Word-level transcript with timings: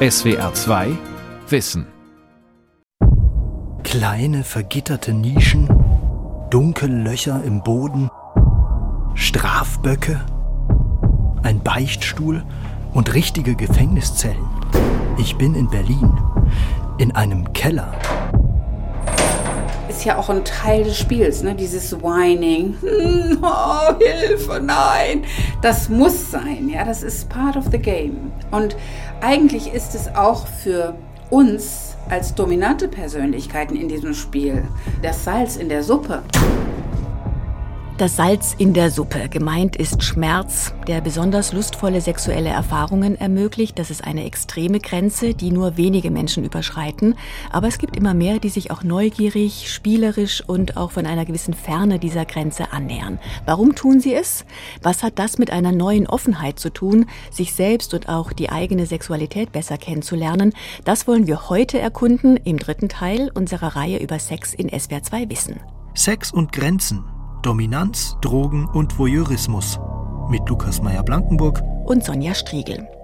SWR 0.00 0.54
2 0.54 0.96
Wissen. 1.48 1.84
Kleine 3.82 4.44
vergitterte 4.44 5.12
Nischen, 5.12 5.68
Löcher 6.86 7.42
im 7.42 7.64
Boden, 7.64 8.08
Strafböcke, 9.14 10.24
ein 11.42 11.64
Beichtstuhl 11.64 12.44
und 12.94 13.12
richtige 13.12 13.56
Gefängniszellen. 13.56 14.48
Ich 15.18 15.34
bin 15.34 15.56
in 15.56 15.68
Berlin, 15.68 16.16
in 16.98 17.10
einem 17.16 17.52
Keller. 17.52 17.90
Ist 19.98 20.04
ja 20.04 20.16
auch 20.16 20.30
ein 20.30 20.44
Teil 20.44 20.84
des 20.84 20.96
Spiels, 20.96 21.42
ne? 21.42 21.56
dieses 21.56 21.92
Whining. 22.00 22.76
Oh, 23.42 23.98
Hilfe, 23.98 24.60
nein. 24.60 25.24
Das 25.60 25.88
muss 25.88 26.30
sein, 26.30 26.68
ja, 26.72 26.84
das 26.84 27.02
ist 27.02 27.28
part 27.28 27.56
of 27.56 27.64
the 27.72 27.78
game. 27.78 28.30
Und 28.52 28.76
eigentlich 29.20 29.74
ist 29.74 29.96
es 29.96 30.14
auch 30.14 30.46
für 30.46 30.94
uns 31.30 31.96
als 32.08 32.32
dominante 32.32 32.86
Persönlichkeiten 32.86 33.74
in 33.74 33.88
diesem 33.88 34.14
Spiel 34.14 34.62
das 35.02 35.24
Salz 35.24 35.56
in 35.56 35.68
der 35.68 35.82
Suppe. 35.82 36.22
Das 37.98 38.14
Salz 38.14 38.54
in 38.56 38.74
der 38.74 38.92
Suppe. 38.92 39.28
Gemeint 39.28 39.74
ist 39.74 40.04
Schmerz, 40.04 40.72
der 40.86 41.00
besonders 41.00 41.52
lustvolle 41.52 42.00
sexuelle 42.00 42.48
Erfahrungen 42.48 43.20
ermöglicht. 43.20 43.76
Das 43.76 43.90
ist 43.90 44.04
eine 44.04 44.24
extreme 44.24 44.78
Grenze, 44.78 45.34
die 45.34 45.50
nur 45.50 45.76
wenige 45.76 46.12
Menschen 46.12 46.44
überschreiten. 46.44 47.16
Aber 47.50 47.66
es 47.66 47.78
gibt 47.78 47.96
immer 47.96 48.14
mehr, 48.14 48.38
die 48.38 48.50
sich 48.50 48.70
auch 48.70 48.84
neugierig, 48.84 49.74
spielerisch 49.74 50.44
und 50.46 50.76
auch 50.76 50.92
von 50.92 51.06
einer 51.06 51.24
gewissen 51.24 51.54
Ferne 51.54 51.98
dieser 51.98 52.24
Grenze 52.24 52.72
annähern. 52.72 53.18
Warum 53.46 53.74
tun 53.74 53.98
sie 53.98 54.14
es? 54.14 54.44
Was 54.80 55.02
hat 55.02 55.18
das 55.18 55.38
mit 55.38 55.50
einer 55.50 55.72
neuen 55.72 56.06
Offenheit 56.06 56.60
zu 56.60 56.70
tun, 56.70 57.06
sich 57.32 57.52
selbst 57.52 57.94
und 57.94 58.08
auch 58.08 58.32
die 58.32 58.50
eigene 58.50 58.86
Sexualität 58.86 59.50
besser 59.50 59.76
kennenzulernen? 59.76 60.52
Das 60.84 61.08
wollen 61.08 61.26
wir 61.26 61.48
heute 61.48 61.80
erkunden 61.80 62.36
im 62.36 62.60
dritten 62.60 62.88
Teil 62.88 63.32
unserer 63.34 63.74
Reihe 63.74 63.98
über 63.98 64.20
Sex 64.20 64.54
in 64.54 64.68
SWR 64.68 65.02
2 65.02 65.30
Wissen. 65.30 65.56
Sex 65.94 66.30
und 66.30 66.52
Grenzen 66.52 67.02
Dominanz, 67.42 68.16
Drogen 68.20 68.66
und 68.66 68.98
Voyeurismus 68.98 69.78
mit 70.28 70.48
Lukas 70.48 70.82
Meyer-Blankenburg 70.82 71.62
und 71.86 72.04
Sonja 72.04 72.34
Striegel. 72.34 72.97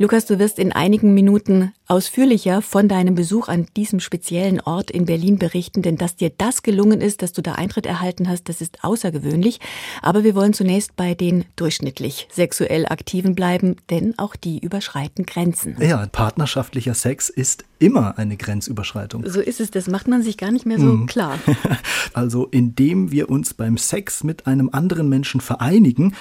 Lukas, 0.00 0.24
du 0.24 0.38
wirst 0.38 0.58
in 0.58 0.72
einigen 0.72 1.12
Minuten 1.12 1.74
ausführlicher 1.86 2.62
von 2.62 2.88
deinem 2.88 3.14
Besuch 3.14 3.48
an 3.48 3.66
diesem 3.76 4.00
speziellen 4.00 4.58
Ort 4.58 4.90
in 4.90 5.04
Berlin 5.04 5.38
berichten, 5.38 5.82
denn 5.82 5.98
dass 5.98 6.16
dir 6.16 6.32
das 6.38 6.62
gelungen 6.62 7.02
ist, 7.02 7.20
dass 7.20 7.34
du 7.34 7.42
da 7.42 7.56
Eintritt 7.56 7.84
erhalten 7.84 8.26
hast, 8.26 8.48
das 8.48 8.62
ist 8.62 8.82
außergewöhnlich. 8.82 9.60
Aber 10.00 10.24
wir 10.24 10.34
wollen 10.34 10.54
zunächst 10.54 10.96
bei 10.96 11.12
den 11.12 11.44
durchschnittlich 11.54 12.28
sexuell 12.32 12.86
Aktiven 12.86 13.34
bleiben, 13.34 13.76
denn 13.90 14.18
auch 14.18 14.36
die 14.36 14.58
überschreiten 14.58 15.26
Grenzen. 15.26 15.76
Ja, 15.78 16.06
partnerschaftlicher 16.06 16.94
Sex 16.94 17.28
ist 17.28 17.66
immer 17.78 18.16
eine 18.16 18.38
Grenzüberschreitung. 18.38 19.28
So 19.28 19.42
ist 19.42 19.60
es, 19.60 19.70
das 19.70 19.86
macht 19.86 20.08
man 20.08 20.22
sich 20.22 20.38
gar 20.38 20.50
nicht 20.50 20.64
mehr 20.64 20.78
so 20.78 20.86
mhm. 20.86 21.06
klar. 21.08 21.38
also 22.14 22.46
indem 22.46 23.12
wir 23.12 23.28
uns 23.28 23.52
beim 23.52 23.76
Sex 23.76 24.24
mit 24.24 24.46
einem 24.46 24.70
anderen 24.72 25.10
Menschen 25.10 25.42
vereinigen, 25.42 26.14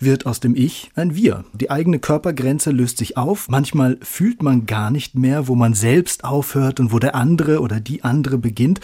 wird 0.00 0.26
aus 0.26 0.40
dem 0.40 0.56
Ich 0.56 0.90
ein 0.96 1.14
Wir. 1.14 1.44
Die 1.52 1.70
eigene 1.70 1.98
Körpergrenze 1.98 2.70
löst 2.70 2.98
sich 2.98 3.16
auf. 3.16 3.48
Manchmal 3.48 3.98
fühlt 4.02 4.42
man 4.42 4.66
gar 4.66 4.90
nicht 4.90 5.14
mehr, 5.14 5.46
wo 5.46 5.54
man 5.54 5.74
selbst 5.74 6.24
aufhört 6.24 6.80
und 6.80 6.92
wo 6.92 6.98
der 6.98 7.14
andere 7.14 7.60
oder 7.60 7.80
die 7.80 8.02
andere 8.02 8.38
beginnt. 8.38 8.80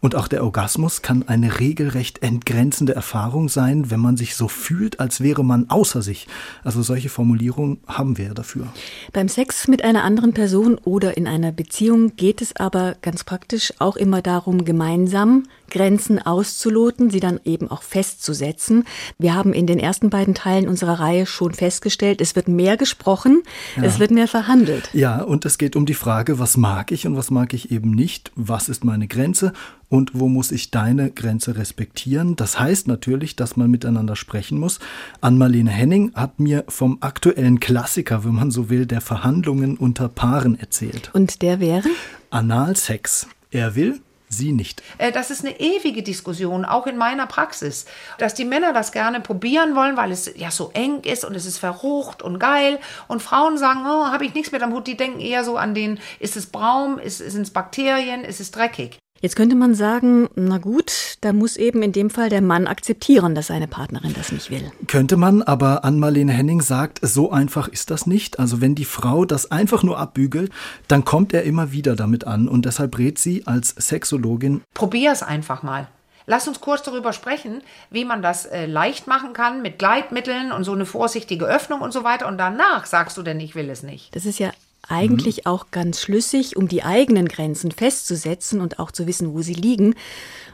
Und 0.00 0.14
auch 0.14 0.28
der 0.28 0.44
Orgasmus 0.44 1.02
kann 1.02 1.26
eine 1.26 1.58
regelrecht 1.58 2.22
entgrenzende 2.22 2.94
Erfahrung 2.94 3.48
sein, 3.48 3.90
wenn 3.90 3.98
man 3.98 4.16
sich 4.16 4.36
so 4.36 4.46
fühlt, 4.46 5.00
als 5.00 5.20
wäre 5.20 5.44
man 5.44 5.68
außer 5.70 6.02
sich. 6.02 6.28
Also 6.62 6.82
solche 6.82 7.08
Formulierungen 7.08 7.78
haben 7.88 8.16
wir 8.16 8.34
dafür. 8.34 8.68
Beim 9.12 9.28
Sex 9.28 9.66
mit 9.66 9.82
einer 9.82 10.04
anderen 10.04 10.34
Person 10.34 10.78
oder 10.84 11.16
in 11.16 11.26
einer 11.26 11.50
Beziehung 11.50 12.14
geht 12.14 12.40
es 12.42 12.54
aber 12.54 12.96
ganz 13.02 13.24
praktisch 13.24 13.72
auch 13.80 13.96
immer 13.96 14.22
darum, 14.22 14.64
gemeinsam 14.64 15.44
Grenzen 15.70 16.18
auszuloten, 16.18 17.10
sie 17.10 17.20
dann 17.20 17.40
eben 17.44 17.70
auch 17.70 17.82
festzusetzen. 17.82 18.84
Wir 19.18 19.34
haben 19.34 19.52
in 19.52 19.66
den 19.66 19.78
ersten 19.78 20.10
beiden 20.10 20.34
Teilen 20.34 20.68
unserer 20.68 21.00
Reihe 21.00 21.26
schon 21.26 21.54
festgestellt, 21.54 22.20
es 22.20 22.36
wird 22.36 22.48
mehr 22.48 22.76
gesprochen, 22.76 23.42
ja. 23.76 23.84
es 23.84 23.98
wird 23.98 24.10
mehr 24.10 24.28
verhandelt. 24.28 24.90
Ja, 24.92 25.22
und 25.22 25.44
es 25.44 25.58
geht 25.58 25.76
um 25.76 25.86
die 25.86 25.94
Frage, 25.94 26.38
was 26.38 26.56
mag 26.56 26.92
ich 26.92 27.06
und 27.06 27.16
was 27.16 27.30
mag 27.30 27.54
ich 27.54 27.70
eben 27.70 27.90
nicht, 27.90 28.32
was 28.34 28.68
ist 28.68 28.84
meine 28.84 29.08
Grenze 29.08 29.52
und 29.88 30.12
wo 30.14 30.28
muss 30.28 30.52
ich 30.52 30.70
deine 30.70 31.10
Grenze 31.10 31.56
respektieren. 31.56 32.36
Das 32.36 32.58
heißt 32.58 32.88
natürlich, 32.88 33.36
dass 33.36 33.56
man 33.56 33.70
miteinander 33.70 34.16
sprechen 34.16 34.58
muss. 34.58 34.78
Ann-Marlene 35.20 35.70
Henning 35.70 36.12
hat 36.14 36.40
mir 36.40 36.64
vom 36.68 36.98
aktuellen 37.00 37.60
Klassiker, 37.60 38.24
wenn 38.24 38.34
man 38.34 38.50
so 38.50 38.70
will, 38.70 38.86
der 38.86 39.00
Verhandlungen 39.00 39.76
unter 39.76 40.08
Paaren 40.08 40.58
erzählt. 40.58 41.10
Und 41.14 41.42
der 41.42 41.60
wäre? 41.60 41.88
Analsex. 42.30 43.28
Er 43.50 43.74
will, 43.74 44.00
Sie 44.28 44.52
nicht. 44.52 44.82
Äh, 44.98 45.12
das 45.12 45.30
ist 45.30 45.44
eine 45.44 45.58
ewige 45.58 46.02
Diskussion, 46.02 46.64
auch 46.64 46.86
in 46.86 46.96
meiner 46.96 47.26
Praxis, 47.26 47.86
dass 48.18 48.34
die 48.34 48.44
Männer 48.44 48.72
das 48.72 48.92
gerne 48.92 49.20
probieren 49.20 49.74
wollen, 49.74 49.96
weil 49.96 50.12
es 50.12 50.30
ja 50.36 50.50
so 50.50 50.70
eng 50.74 51.00
ist 51.02 51.24
und 51.24 51.34
es 51.34 51.46
ist 51.46 51.58
verrucht 51.58 52.22
und 52.22 52.38
geil. 52.38 52.78
Und 53.08 53.22
Frauen 53.22 53.58
sagen, 53.58 53.80
oh, 53.86 54.06
habe 54.06 54.24
ich 54.24 54.34
nichts 54.34 54.52
mit 54.52 54.62
am 54.62 54.72
Hut. 54.72 54.86
Die 54.86 54.96
denken 54.96 55.20
eher 55.20 55.44
so 55.44 55.56
an 55.56 55.74
den, 55.74 55.98
ist 56.20 56.36
es 56.36 56.46
braun, 56.46 56.98
ist, 56.98 57.18
sind 57.18 57.42
es 57.42 57.50
Bakterien, 57.50 58.24
ist 58.24 58.40
es 58.40 58.50
dreckig. 58.50 58.98
Jetzt 59.20 59.34
könnte 59.34 59.56
man 59.56 59.74
sagen, 59.74 60.28
na 60.36 60.58
gut, 60.58 61.16
da 61.22 61.32
muss 61.32 61.56
eben 61.56 61.82
in 61.82 61.90
dem 61.90 62.08
Fall 62.08 62.28
der 62.28 62.40
Mann 62.40 62.68
akzeptieren, 62.68 63.34
dass 63.34 63.48
seine 63.48 63.66
Partnerin 63.66 64.14
das 64.14 64.30
nicht 64.30 64.50
will. 64.50 64.70
Könnte 64.86 65.16
man, 65.16 65.42
aber 65.42 65.84
Ann-Marlene 65.84 66.32
Henning 66.32 66.60
sagt, 66.60 67.00
so 67.02 67.32
einfach 67.32 67.66
ist 67.66 67.90
das 67.90 68.06
nicht. 68.06 68.38
Also 68.38 68.60
wenn 68.60 68.76
die 68.76 68.84
Frau 68.84 69.24
das 69.24 69.50
einfach 69.50 69.82
nur 69.82 69.98
abbügelt, 69.98 70.52
dann 70.86 71.04
kommt 71.04 71.34
er 71.34 71.42
immer 71.42 71.72
wieder 71.72 71.96
damit 71.96 72.28
an 72.28 72.46
und 72.46 72.64
deshalb 72.64 72.96
rät 72.96 73.18
sie 73.18 73.44
als 73.46 73.70
Sexologin. 73.70 74.62
Probier 74.74 75.10
es 75.10 75.24
einfach 75.24 75.64
mal. 75.64 75.88
Lass 76.26 76.46
uns 76.46 76.60
kurz 76.60 76.82
darüber 76.82 77.12
sprechen, 77.12 77.62
wie 77.90 78.04
man 78.04 78.22
das 78.22 78.44
äh, 78.44 78.66
leicht 78.66 79.06
machen 79.06 79.32
kann 79.32 79.62
mit 79.62 79.78
Gleitmitteln 79.78 80.52
und 80.52 80.62
so 80.62 80.72
eine 80.72 80.84
vorsichtige 80.84 81.46
Öffnung 81.46 81.80
und 81.80 81.92
so 81.92 82.04
weiter. 82.04 82.28
Und 82.28 82.38
danach 82.38 82.86
sagst 82.86 83.16
du 83.16 83.22
denn, 83.22 83.40
ich 83.40 83.54
will 83.54 83.70
es 83.70 83.82
nicht. 83.82 84.14
Das 84.14 84.26
ist 84.26 84.38
ja 84.38 84.52
eigentlich 84.88 85.38
mhm. 85.38 85.46
auch 85.46 85.70
ganz 85.70 86.00
schlüssig, 86.00 86.56
um 86.56 86.68
die 86.68 86.82
eigenen 86.82 87.28
Grenzen 87.28 87.70
festzusetzen 87.70 88.60
und 88.60 88.78
auch 88.78 88.90
zu 88.90 89.06
wissen, 89.06 89.32
wo 89.34 89.42
sie 89.42 89.54
liegen, 89.54 89.94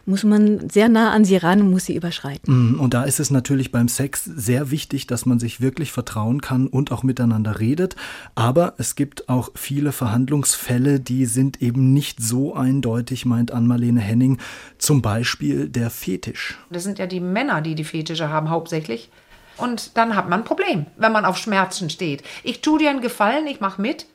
muss 0.06 0.24
man 0.24 0.68
sehr 0.68 0.88
nah 0.88 1.12
an 1.12 1.24
sie 1.24 1.36
ran 1.36 1.62
und 1.62 1.70
muss 1.70 1.86
sie 1.86 1.96
überschreiten. 1.96 2.72
Mhm. 2.72 2.80
Und 2.80 2.94
da 2.94 3.04
ist 3.04 3.20
es 3.20 3.30
natürlich 3.30 3.72
beim 3.72 3.88
Sex 3.88 4.24
sehr 4.24 4.70
wichtig, 4.70 5.06
dass 5.06 5.26
man 5.26 5.38
sich 5.38 5.60
wirklich 5.60 5.92
vertrauen 5.92 6.40
kann 6.40 6.66
und 6.66 6.92
auch 6.92 7.02
miteinander 7.02 7.60
redet. 7.60 7.96
Aber 8.34 8.74
es 8.78 8.96
gibt 8.96 9.28
auch 9.28 9.50
viele 9.54 9.92
Verhandlungsfälle, 9.92 11.00
die 11.00 11.26
sind 11.26 11.62
eben 11.62 11.92
nicht 11.92 12.22
so 12.22 12.54
eindeutig, 12.54 13.24
meint 13.24 13.52
Ann-Marlene 13.52 14.00
Henning. 14.00 14.38
Zum 14.78 15.00
Beispiel 15.00 15.68
der 15.68 15.90
Fetisch. 15.90 16.58
Das 16.70 16.82
sind 16.84 16.98
ja 16.98 17.06
die 17.06 17.20
Männer, 17.20 17.62
die 17.62 17.74
die 17.74 17.84
Fetische 17.84 18.28
haben, 18.28 18.50
hauptsächlich. 18.50 19.10
Und 19.56 19.96
dann 19.96 20.16
hat 20.16 20.28
man 20.28 20.40
ein 20.40 20.44
Problem, 20.44 20.86
wenn 20.96 21.12
man 21.12 21.24
auf 21.24 21.38
Schmerzen 21.38 21.88
steht. 21.88 22.24
Ich 22.42 22.60
tue 22.60 22.78
dir 22.78 22.90
einen 22.90 23.00
Gefallen, 23.00 23.46
ich 23.46 23.60
mache 23.60 23.80
mit, 23.80 24.06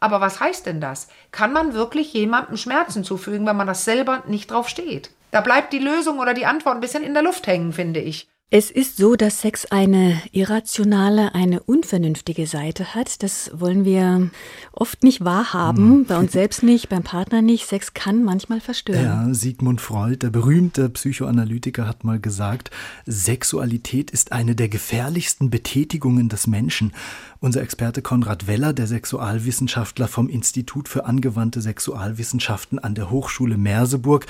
aber 0.00 0.20
was 0.20 0.40
heißt 0.40 0.66
denn 0.66 0.80
das? 0.80 1.08
Kann 1.30 1.52
man 1.52 1.74
wirklich 1.74 2.12
jemandem 2.12 2.56
Schmerzen 2.56 3.04
zufügen, 3.04 3.46
wenn 3.46 3.56
man 3.56 3.66
das 3.66 3.84
selber 3.84 4.22
nicht 4.26 4.50
drauf 4.50 4.68
steht? 4.68 5.10
Da 5.30 5.40
bleibt 5.40 5.72
die 5.72 5.78
Lösung 5.78 6.18
oder 6.18 6.34
die 6.34 6.46
Antwort 6.46 6.76
ein 6.76 6.80
bisschen 6.80 7.02
in 7.02 7.14
der 7.14 7.22
Luft 7.22 7.46
hängen, 7.46 7.72
finde 7.72 8.00
ich. 8.00 8.28
Es 8.48 8.70
ist 8.70 8.96
so, 8.96 9.16
dass 9.16 9.40
Sex 9.40 9.66
eine 9.66 10.22
irrationale, 10.30 11.34
eine 11.34 11.64
unvernünftige 11.64 12.46
Seite 12.46 12.94
hat. 12.94 13.24
Das 13.24 13.50
wollen 13.52 13.84
wir 13.84 14.30
oft 14.70 15.02
nicht 15.02 15.24
wahrhaben, 15.24 15.90
hm. 15.90 16.04
bei 16.04 16.16
uns 16.16 16.30
selbst 16.30 16.62
nicht, 16.62 16.88
beim 16.88 17.02
Partner 17.02 17.42
nicht. 17.42 17.66
Sex 17.66 17.92
kann 17.92 18.22
manchmal 18.22 18.60
verstören. 18.60 19.02
Ja, 19.02 19.34
Sigmund 19.34 19.80
Freud, 19.80 20.18
der 20.18 20.30
berühmte 20.30 20.88
Psychoanalytiker, 20.88 21.88
hat 21.88 22.04
mal 22.04 22.20
gesagt, 22.20 22.70
Sexualität 23.04 24.12
ist 24.12 24.30
eine 24.30 24.54
der 24.54 24.68
gefährlichsten 24.68 25.50
Betätigungen 25.50 26.28
des 26.28 26.46
Menschen. 26.46 26.92
Unser 27.40 27.62
Experte 27.62 28.00
Konrad 28.00 28.46
Weller, 28.46 28.72
der 28.72 28.86
Sexualwissenschaftler 28.86 30.06
vom 30.06 30.28
Institut 30.28 30.88
für 30.88 31.04
angewandte 31.04 31.60
Sexualwissenschaften 31.60 32.78
an 32.78 32.94
der 32.94 33.10
Hochschule 33.10 33.58
Merseburg, 33.58 34.26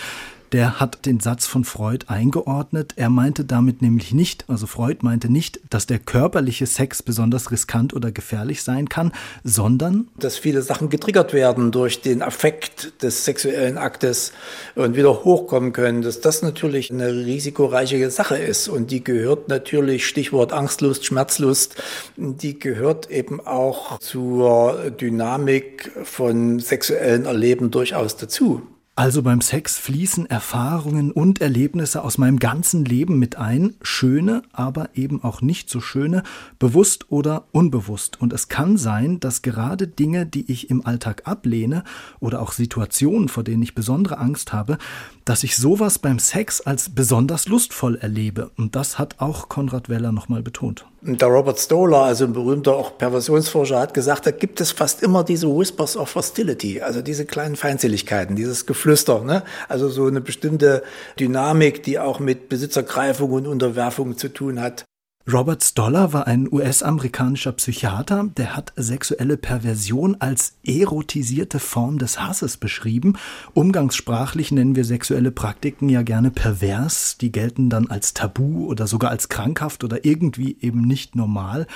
der 0.53 0.81
hat 0.81 1.07
den 1.07 1.21
Satz 1.21 1.47
von 1.47 1.65
Freud 1.65 2.07
eingeordnet. 2.09 2.95
Er 2.97 3.11
meinte 3.11 3.45
damit 3.45 3.83
nämlich 3.83 4.13
nicht, 4.13 4.45
also 4.49 4.67
Freud 4.67 4.99
meinte 5.03 5.31
nicht, 5.31 5.61
dass 5.71 5.87
der 5.87 5.99
körperliche 5.99 6.67
Sex 6.67 7.03
besonders 7.03 7.51
riskant 7.51 7.95
oder 7.95 8.13
gefährlich 8.13 8.63
sein 8.63 8.89
kann, 8.89 9.13
sondern 9.45 10.09
dass 10.19 10.37
viele 10.39 10.63
Sachen 10.63 10.89
getriggert 10.89 11.33
werden 11.33 11.73
durch 11.73 12.01
den 12.01 12.23
Affekt 12.23 13.03
des 13.03 13.25
sexuellen 13.25 13.79
Aktes 13.79 14.33
und 14.75 14.97
wieder 14.97 15.25
hochkommen 15.25 15.73
können, 15.73 16.03
dass 16.03 16.21
das 16.21 16.43
natürlich 16.43 16.91
eine 16.91 17.13
risikoreiche 17.13 18.11
Sache 18.11 18.37
ist 18.37 18.69
und 18.69 18.91
die 18.91 19.03
gehört 19.03 19.49
natürlich, 19.49 20.07
Stichwort 20.07 20.53
Angstlust, 20.53 21.05
Schmerzlust, 21.05 21.83
die 22.17 22.59
gehört 22.59 23.11
eben 23.11 23.41
auch 23.41 23.99
zur 23.99 24.91
Dynamik 24.91 25.91
von 26.05 26.61
sexuellen 26.61 27.27
Erleben 27.27 27.71
durchaus 27.71 28.17
dazu. 28.17 28.63
Also 28.99 29.23
beim 29.23 29.43
Sex 29.43 29.77
fließen 29.77 30.25
Erfahrungen 30.25 31.13
und 31.13 31.43
Erlebnisse 31.43 32.03
aus 32.03 32.17
meinem 32.17 32.39
ganzen 32.39 32.83
Leben 32.87 33.19
mit 33.19 33.37
ein, 33.37 33.75
schöne, 33.83 34.41
aber 34.53 34.89
eben 34.95 35.23
auch 35.23 35.43
nicht 35.43 35.69
so 35.69 35.83
schöne, 35.83 36.23
bewusst 36.59 37.13
oder 37.13 37.45
unbewusst. 37.53 38.19
Und 38.23 38.33
es 38.33 38.49
kann 38.49 38.79
sein, 38.79 39.21
dass 39.21 39.43
gerade 39.43 39.87
Dinge, 39.87 40.25
die 40.25 40.51
ich 40.51 40.71
im 40.71 40.87
Alltag 40.87 41.25
ablehne 41.27 41.85
oder 42.21 42.41
auch 42.41 42.53
Situationen, 42.53 43.29
vor 43.29 43.45
denen 43.45 43.63
ich 43.63 43.75
besondere 43.75 44.17
Angst 44.17 44.55
habe, 44.55 44.79
dass 45.27 45.43
ich 45.43 45.57
sowas 45.57 45.99
beim 45.99 46.21
Sex 46.21 46.61
als 46.61 46.95
besonders 46.95 47.49
lustvoll 47.49 47.97
erlebe. 47.97 48.53
Und 48.57 48.77
das 48.77 48.99
hat 48.99 49.17
auch 49.19 49.49
Konrad 49.49 49.89
Weller 49.89 50.13
nochmal 50.13 50.41
betont. 50.41 50.87
Der 51.03 51.29
Robert 51.29 51.59
Stoller, 51.59 52.03
also 52.03 52.25
ein 52.25 52.33
berühmter 52.33 52.77
auch 52.77 52.97
Perversionsforscher, 52.97 53.79
hat 53.79 53.93
gesagt, 53.93 54.27
da 54.27 54.31
gibt 54.31 54.61
es 54.61 54.71
fast 54.71 55.03
immer 55.03 55.25
diese 55.25 55.49
Whispers 55.49 55.97
of 55.97 56.15
Hostility, 56.15 56.81
also 56.81 57.03
diese 57.03 57.27
kleinen 57.27 57.57
Feindseligkeiten, 57.57 58.37
dieses 58.37 58.67
Geflüster, 58.67 59.23
ne? 59.25 59.43
also 59.69 59.89
so 59.89 60.07
eine 60.07 60.21
bestimmte 60.21 60.85
Dynamik, 61.19 61.83
die 61.83 61.99
auch 61.99 62.21
mit 62.21 62.49
Besitzergreifung 62.49 63.33
und 63.33 63.47
Unterwerfung 63.49 64.17
zu 64.17 64.29
tun 64.29 64.61
hat. 64.61 64.86
Robert 65.33 65.65
Stoller 65.65 66.13
war 66.13 66.29
ein 66.29 66.47
US-amerikanischer 66.49 67.51
Psychiater, 67.51 68.31
der 68.37 68.55
hat 68.55 68.73
sexuelle 68.77 69.37
Perversion 69.37 70.15
als 70.21 70.57
erotisierte 70.65 71.59
Form 71.59 71.99
des 71.99 72.21
Hasses 72.21 72.57
beschrieben. 72.57 73.15
Umgangssprachlich 73.53 74.53
nennen 74.53 74.77
wir 74.77 74.85
sexuelle 74.85 75.33
Praktiken 75.33 75.89
ja 75.89 76.03
gerne 76.03 76.31
pervers, 76.31 77.19
die 77.21 77.33
gelten 77.33 77.71
dann 77.71 77.89
als 77.89 78.15
tabu 78.15 78.67
oder 78.67 78.87
sogar 78.87 79.11
als 79.11 79.29
krankhaft 79.29 79.83
oder 79.83 80.05
irgendwie 80.05 80.59
eben 80.61 80.83
nicht 80.83 81.17
normal. 81.17 81.67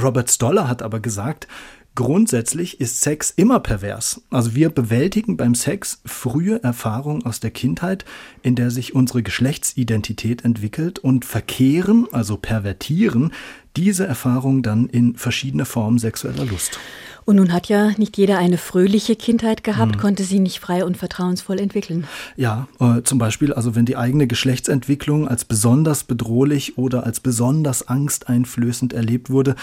Robert 0.00 0.30
Stoller 0.30 0.68
hat 0.68 0.82
aber 0.82 1.00
gesagt, 1.00 1.48
Grundsätzlich 2.00 2.80
ist 2.80 3.02
Sex 3.02 3.30
immer 3.30 3.60
pervers. 3.60 4.22
Also 4.30 4.54
wir 4.54 4.70
bewältigen 4.70 5.36
beim 5.36 5.54
Sex 5.54 6.00
frühe 6.06 6.62
Erfahrungen 6.62 7.26
aus 7.26 7.40
der 7.40 7.50
Kindheit, 7.50 8.06
in 8.42 8.54
der 8.54 8.70
sich 8.70 8.94
unsere 8.94 9.22
Geschlechtsidentität 9.22 10.42
entwickelt 10.42 10.98
und 10.98 11.26
verkehren, 11.26 12.06
also 12.10 12.38
pervertieren, 12.38 13.34
diese 13.76 14.06
Erfahrung 14.06 14.62
dann 14.62 14.86
in 14.88 15.16
verschiedene 15.16 15.64
Formen 15.64 15.98
sexueller 15.98 16.44
Lust. 16.44 16.78
Und 17.24 17.36
nun 17.36 17.52
hat 17.52 17.68
ja 17.68 17.92
nicht 17.96 18.16
jeder 18.16 18.38
eine 18.38 18.58
fröhliche 18.58 19.14
Kindheit 19.14 19.62
gehabt, 19.62 19.96
mhm. 19.96 20.00
konnte 20.00 20.24
sie 20.24 20.40
nicht 20.40 20.58
frei 20.58 20.84
und 20.84 20.96
vertrauensvoll 20.96 21.60
entwickeln. 21.60 22.04
Ja, 22.36 22.66
äh, 22.80 23.02
zum 23.02 23.18
Beispiel, 23.18 23.52
also 23.52 23.76
wenn 23.76 23.84
die 23.84 23.96
eigene 23.96 24.26
Geschlechtsentwicklung 24.26 25.28
als 25.28 25.44
besonders 25.44 26.02
bedrohlich 26.02 26.78
oder 26.78 27.04
als 27.04 27.20
besonders 27.20 27.86
angsteinflößend 27.86 28.94
erlebt 28.94 29.30
wurde, 29.30 29.54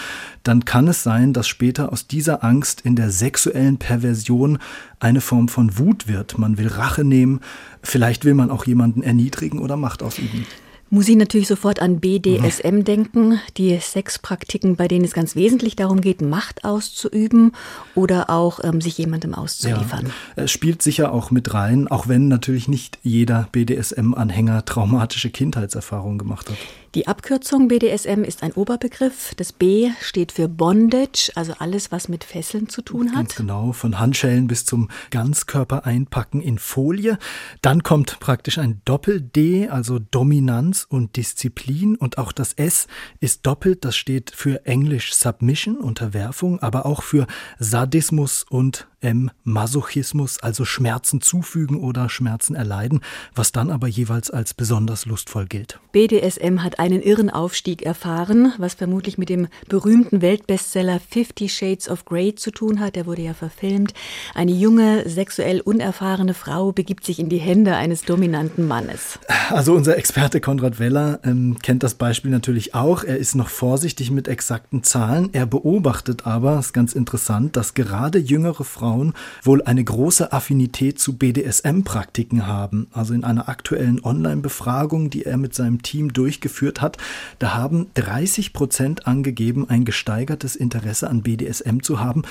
dann 0.44 0.64
kann 0.64 0.88
es 0.88 1.02
sein, 1.02 1.32
dass 1.32 1.48
später 1.48 1.92
aus 1.92 2.06
dieser 2.06 2.44
Angst 2.44 2.80
in 2.82 2.96
der 2.96 3.10
sexuellen 3.10 3.76
Perversion 3.76 4.58
eine 5.00 5.20
Form 5.20 5.48
von 5.48 5.78
Wut 5.78 6.08
wird. 6.08 6.38
Man 6.38 6.58
will 6.58 6.68
Rache 6.68 7.04
nehmen, 7.04 7.40
vielleicht 7.82 8.24
will 8.24 8.34
man 8.34 8.50
auch 8.50 8.64
jemanden 8.64 9.02
erniedrigen 9.02 9.58
oder 9.58 9.76
Macht 9.76 10.02
ausüben. 10.02 10.46
Muss 10.90 11.08
ich 11.08 11.16
natürlich 11.16 11.48
sofort 11.48 11.80
an 11.80 12.00
BDSM 12.00 12.76
mhm. 12.76 12.84
denken, 12.84 13.40
die 13.58 13.78
Sexpraktiken, 13.78 14.76
bei 14.76 14.88
denen 14.88 15.04
es 15.04 15.12
ganz 15.12 15.36
wesentlich 15.36 15.76
darum 15.76 16.00
geht, 16.00 16.22
Macht 16.22 16.64
auszuüben 16.64 17.52
oder 17.94 18.30
auch 18.30 18.60
ähm, 18.62 18.80
sich 18.80 18.96
jemandem 18.96 19.34
auszuliefern. 19.34 20.06
Ja, 20.36 20.44
es 20.44 20.50
spielt 20.50 20.82
sicher 20.82 21.12
auch 21.12 21.30
mit 21.30 21.52
rein, 21.52 21.88
auch 21.88 22.08
wenn 22.08 22.28
natürlich 22.28 22.68
nicht 22.68 22.98
jeder 23.02 23.48
BDSM-Anhänger 23.52 24.64
traumatische 24.64 25.30
Kindheitserfahrungen 25.30 26.18
gemacht 26.18 26.48
hat. 26.48 26.56
Die 26.98 27.06
Abkürzung 27.06 27.68
BDSM 27.68 28.24
ist 28.24 28.42
ein 28.42 28.50
Oberbegriff. 28.54 29.32
Das 29.36 29.52
B 29.52 29.90
steht 30.00 30.32
für 30.32 30.48
Bondage, 30.48 31.30
also 31.36 31.52
alles, 31.60 31.92
was 31.92 32.08
mit 32.08 32.24
Fesseln 32.24 32.68
zu 32.68 32.82
tun 32.82 33.10
hat. 33.10 33.14
Ganz 33.14 33.36
genau, 33.36 33.72
von 33.72 34.00
Handschellen 34.00 34.48
bis 34.48 34.64
zum 34.64 34.88
Ganzkörper 35.12 35.86
einpacken 35.86 36.40
in 36.40 36.58
Folie. 36.58 37.16
Dann 37.62 37.84
kommt 37.84 38.18
praktisch 38.18 38.58
ein 38.58 38.82
Doppel-D, 38.84 39.68
also 39.68 40.00
Dominanz 40.00 40.88
und 40.88 41.14
Disziplin. 41.14 41.94
Und 41.94 42.18
auch 42.18 42.32
das 42.32 42.54
S 42.54 42.88
ist 43.20 43.46
doppelt, 43.46 43.84
das 43.84 43.96
steht 43.96 44.32
für 44.32 44.66
Englisch 44.66 45.14
Submission, 45.14 45.76
Unterwerfung, 45.76 46.58
aber 46.58 46.84
auch 46.84 47.04
für 47.04 47.28
Sadismus 47.60 48.44
und 48.50 48.88
M. 49.00 49.30
Masochismus, 49.44 50.40
also 50.42 50.64
Schmerzen 50.64 51.20
zufügen 51.20 51.76
oder 51.76 52.08
Schmerzen 52.08 52.54
erleiden, 52.54 53.00
was 53.34 53.52
dann 53.52 53.70
aber 53.70 53.86
jeweils 53.86 54.30
als 54.30 54.54
besonders 54.54 55.06
lustvoll 55.06 55.46
gilt. 55.46 55.78
BDSM 55.92 56.62
hat 56.62 56.80
einen 56.80 57.00
irren 57.00 57.30
Aufstieg 57.30 57.82
erfahren, 57.82 58.52
was 58.58 58.74
vermutlich 58.74 59.16
mit 59.16 59.28
dem 59.28 59.46
berühmten 59.68 60.20
Weltbestseller 60.20 61.00
Fifty 61.00 61.48
Shades 61.48 61.88
of 61.88 62.04
Grey 62.04 62.34
zu 62.34 62.50
tun 62.50 62.80
hat. 62.80 62.96
Der 62.96 63.06
wurde 63.06 63.22
ja 63.22 63.34
verfilmt. 63.34 63.94
Eine 64.34 64.52
junge, 64.52 65.08
sexuell 65.08 65.60
unerfahrene 65.60 66.34
Frau 66.34 66.72
begibt 66.72 67.04
sich 67.04 67.20
in 67.20 67.28
die 67.28 67.38
Hände 67.38 67.76
eines 67.76 68.02
dominanten 68.02 68.66
Mannes. 68.66 69.18
Also 69.50 69.74
unser 69.74 69.96
Experte 69.96 70.40
Konrad 70.40 70.78
Weller 70.78 71.20
ähm, 71.24 71.56
kennt 71.62 71.82
das 71.82 71.94
Beispiel 71.94 72.30
natürlich 72.30 72.74
auch. 72.74 73.04
Er 73.04 73.18
ist 73.18 73.34
noch 73.34 73.48
vorsichtig 73.48 74.10
mit 74.10 74.28
exakten 74.28 74.82
Zahlen. 74.82 75.30
Er 75.32 75.46
beobachtet 75.46 76.26
aber, 76.26 76.58
ist 76.58 76.72
ganz 76.72 76.94
interessant, 76.94 77.56
dass 77.56 77.74
gerade 77.74 78.18
jüngere 78.18 78.64
Frauen 78.64 78.87
Frauen 78.88 79.12
wohl 79.42 79.62
eine 79.62 79.84
große 79.84 80.32
Affinität 80.32 80.98
zu 80.98 81.18
BDSM-Praktiken 81.18 82.46
haben. 82.46 82.88
Also 82.92 83.12
in 83.12 83.22
einer 83.22 83.50
aktuellen 83.50 84.02
Online-Befragung, 84.02 85.10
die 85.10 85.26
er 85.26 85.36
mit 85.36 85.54
seinem 85.54 85.82
Team 85.82 86.14
durchgeführt 86.14 86.80
hat, 86.80 86.96
da 87.38 87.54
haben 87.54 87.88
30 87.94 88.54
Prozent 88.54 89.06
angegeben, 89.06 89.68
ein 89.68 89.84
gesteigertes 89.84 90.56
Interesse 90.56 91.10
an 91.10 91.22
BDSM 91.22 91.80
zu 91.80 92.00
haben. 92.00 92.22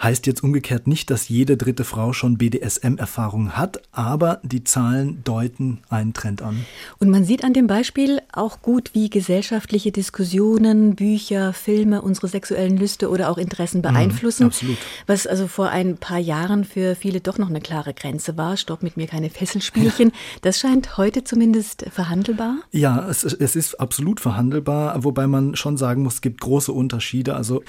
Heißt 0.00 0.28
jetzt 0.28 0.44
umgekehrt 0.44 0.86
nicht, 0.86 1.10
dass 1.10 1.28
jede 1.28 1.56
dritte 1.56 1.82
Frau 1.82 2.12
schon 2.12 2.38
BDSM-Erfahrung 2.38 3.52
hat, 3.52 3.82
aber 3.90 4.40
die 4.44 4.62
Zahlen 4.62 5.24
deuten 5.24 5.80
einen 5.88 6.12
Trend 6.12 6.40
an. 6.40 6.64
Und 7.00 7.10
man 7.10 7.24
sieht 7.24 7.42
an 7.42 7.52
dem 7.52 7.66
Beispiel 7.66 8.20
auch 8.32 8.62
gut, 8.62 8.90
wie 8.94 9.10
gesellschaftliche 9.10 9.90
Diskussionen, 9.90 10.94
Bücher, 10.94 11.52
Filme 11.52 12.00
unsere 12.00 12.28
sexuellen 12.28 12.76
Lüste 12.76 13.10
oder 13.10 13.28
auch 13.28 13.38
Interessen 13.38 13.78
mhm, 13.78 13.82
beeinflussen. 13.82 14.44
Mhm, 14.44 14.50
absolut. 14.50 14.78
Was 15.08 15.26
also 15.26 15.48
vor 15.48 15.70
ein 15.70 15.96
paar 15.96 16.18
Jahren 16.18 16.64
für 16.64 16.94
viele 16.94 17.20
doch 17.20 17.38
noch 17.38 17.50
eine 17.50 17.60
klare 17.60 17.92
Grenze 17.92 18.36
war. 18.36 18.56
Stopp 18.56 18.84
mit 18.84 18.96
mir 18.96 19.08
keine 19.08 19.30
Fesselspielchen. 19.30 20.12
Das 20.42 20.60
scheint 20.60 20.96
heute 20.96 21.24
zumindest 21.24 21.86
verhandelbar. 21.90 22.58
Ja, 22.70 23.08
es, 23.08 23.24
es 23.24 23.56
ist 23.56 23.80
absolut 23.80 24.20
verhandelbar, 24.20 25.02
wobei 25.02 25.26
man 25.26 25.56
schon 25.56 25.76
sagen 25.76 26.04
muss, 26.04 26.14
es 26.14 26.20
gibt 26.20 26.40
große 26.40 26.72
Unterschiede. 26.72 27.34
Also 27.34 27.62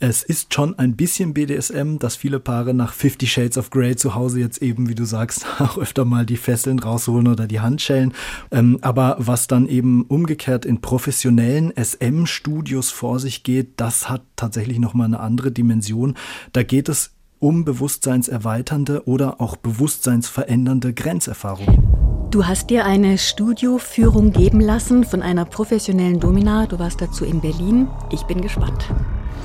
es 0.00 0.22
ist 0.22 0.54
schon 0.54 0.78
ein 0.78 0.96
bisschen 0.96 1.34
BDSM, 1.34 1.98
dass 1.98 2.16
viele 2.16 2.40
Paare 2.40 2.72
nach 2.72 2.94
Fifty 2.94 3.26
Shades 3.26 3.58
of 3.58 3.68
Grey 3.68 3.96
zu 3.96 4.14
Hause 4.14 4.40
jetzt 4.40 4.62
eben, 4.62 4.88
wie 4.88 4.94
du 4.94 5.04
sagst, 5.04 5.44
auch 5.58 5.76
öfter 5.76 6.06
mal 6.06 6.24
die 6.24 6.38
Fesseln 6.38 6.78
rausholen 6.78 7.28
oder 7.28 7.46
die 7.46 7.60
Handschellen. 7.60 8.14
Ähm, 8.50 8.78
aber 8.80 9.16
was 9.18 9.46
dann 9.46 9.68
eben 9.68 10.04
umgekehrt 10.06 10.64
in 10.64 10.80
professionellen 10.80 11.72
SM-Studios 11.76 12.90
vor 12.90 13.20
sich 13.20 13.42
geht, 13.42 13.74
das 13.76 14.08
hat 14.08 14.22
tatsächlich 14.36 14.78
nochmal 14.78 15.06
eine 15.06 15.20
andere 15.20 15.52
Dimension. 15.52 16.16
Da 16.54 16.62
geht 16.62 16.88
es 16.88 17.12
um 17.38 17.66
bewusstseinserweiternde 17.66 19.06
oder 19.06 19.40
auch 19.40 19.56
bewusstseinsverändernde 19.56 20.94
Grenzerfahrungen. 20.94 22.09
Du 22.30 22.46
hast 22.46 22.70
dir 22.70 22.84
eine 22.84 23.18
Studioführung 23.18 24.30
geben 24.30 24.60
lassen 24.60 25.02
von 25.02 25.20
einer 25.20 25.44
professionellen 25.44 26.20
Domina. 26.20 26.66
Du 26.66 26.78
warst 26.78 27.00
dazu 27.00 27.24
in 27.24 27.40
Berlin. 27.40 27.88
Ich 28.12 28.22
bin 28.22 28.40
gespannt. 28.40 28.84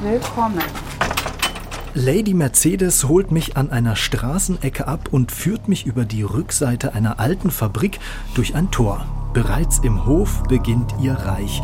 Willkommen. 0.03 0.59
Lady 1.95 2.35
Mercedes 2.35 3.07
holt 3.07 3.31
mich 3.31 3.57
an 3.57 3.71
einer 3.71 3.95
Straßenecke 3.95 4.87
ab 4.87 5.07
und 5.09 5.31
führt 5.31 5.67
mich 5.67 5.87
über 5.87 6.05
die 6.05 6.21
Rückseite 6.21 6.93
einer 6.93 7.19
alten 7.19 7.49
Fabrik 7.49 7.97
durch 8.35 8.53
ein 8.53 8.69
Tor. 8.69 9.03
Bereits 9.33 9.79
im 9.79 10.05
Hof 10.05 10.43
beginnt 10.43 10.93
ihr 11.01 11.13
Reich. 11.13 11.63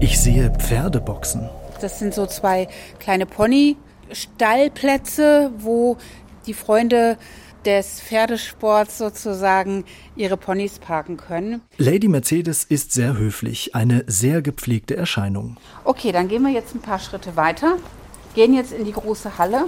Ich 0.00 0.18
sehe 0.18 0.50
Pferdeboxen. 0.52 1.50
Das 1.82 1.98
sind 1.98 2.14
so 2.14 2.24
zwei 2.24 2.66
kleine 2.98 3.26
Pony-Stallplätze, 3.26 5.50
wo 5.58 5.98
die 6.46 6.54
Freunde 6.54 7.18
des 7.64 8.00
Pferdesports 8.00 8.98
sozusagen 8.98 9.84
ihre 10.16 10.36
Ponys 10.36 10.78
parken 10.78 11.16
können. 11.16 11.62
Lady 11.76 12.08
Mercedes 12.08 12.64
ist 12.64 12.92
sehr 12.92 13.16
höflich, 13.16 13.74
eine 13.74 14.04
sehr 14.06 14.42
gepflegte 14.42 14.96
Erscheinung. 14.96 15.56
Okay, 15.84 16.12
dann 16.12 16.28
gehen 16.28 16.42
wir 16.42 16.50
jetzt 16.52 16.74
ein 16.74 16.80
paar 16.80 16.98
Schritte 16.98 17.36
weiter, 17.36 17.76
gehen 18.34 18.54
jetzt 18.54 18.72
in 18.72 18.84
die 18.84 18.92
große 18.92 19.38
Halle. 19.38 19.66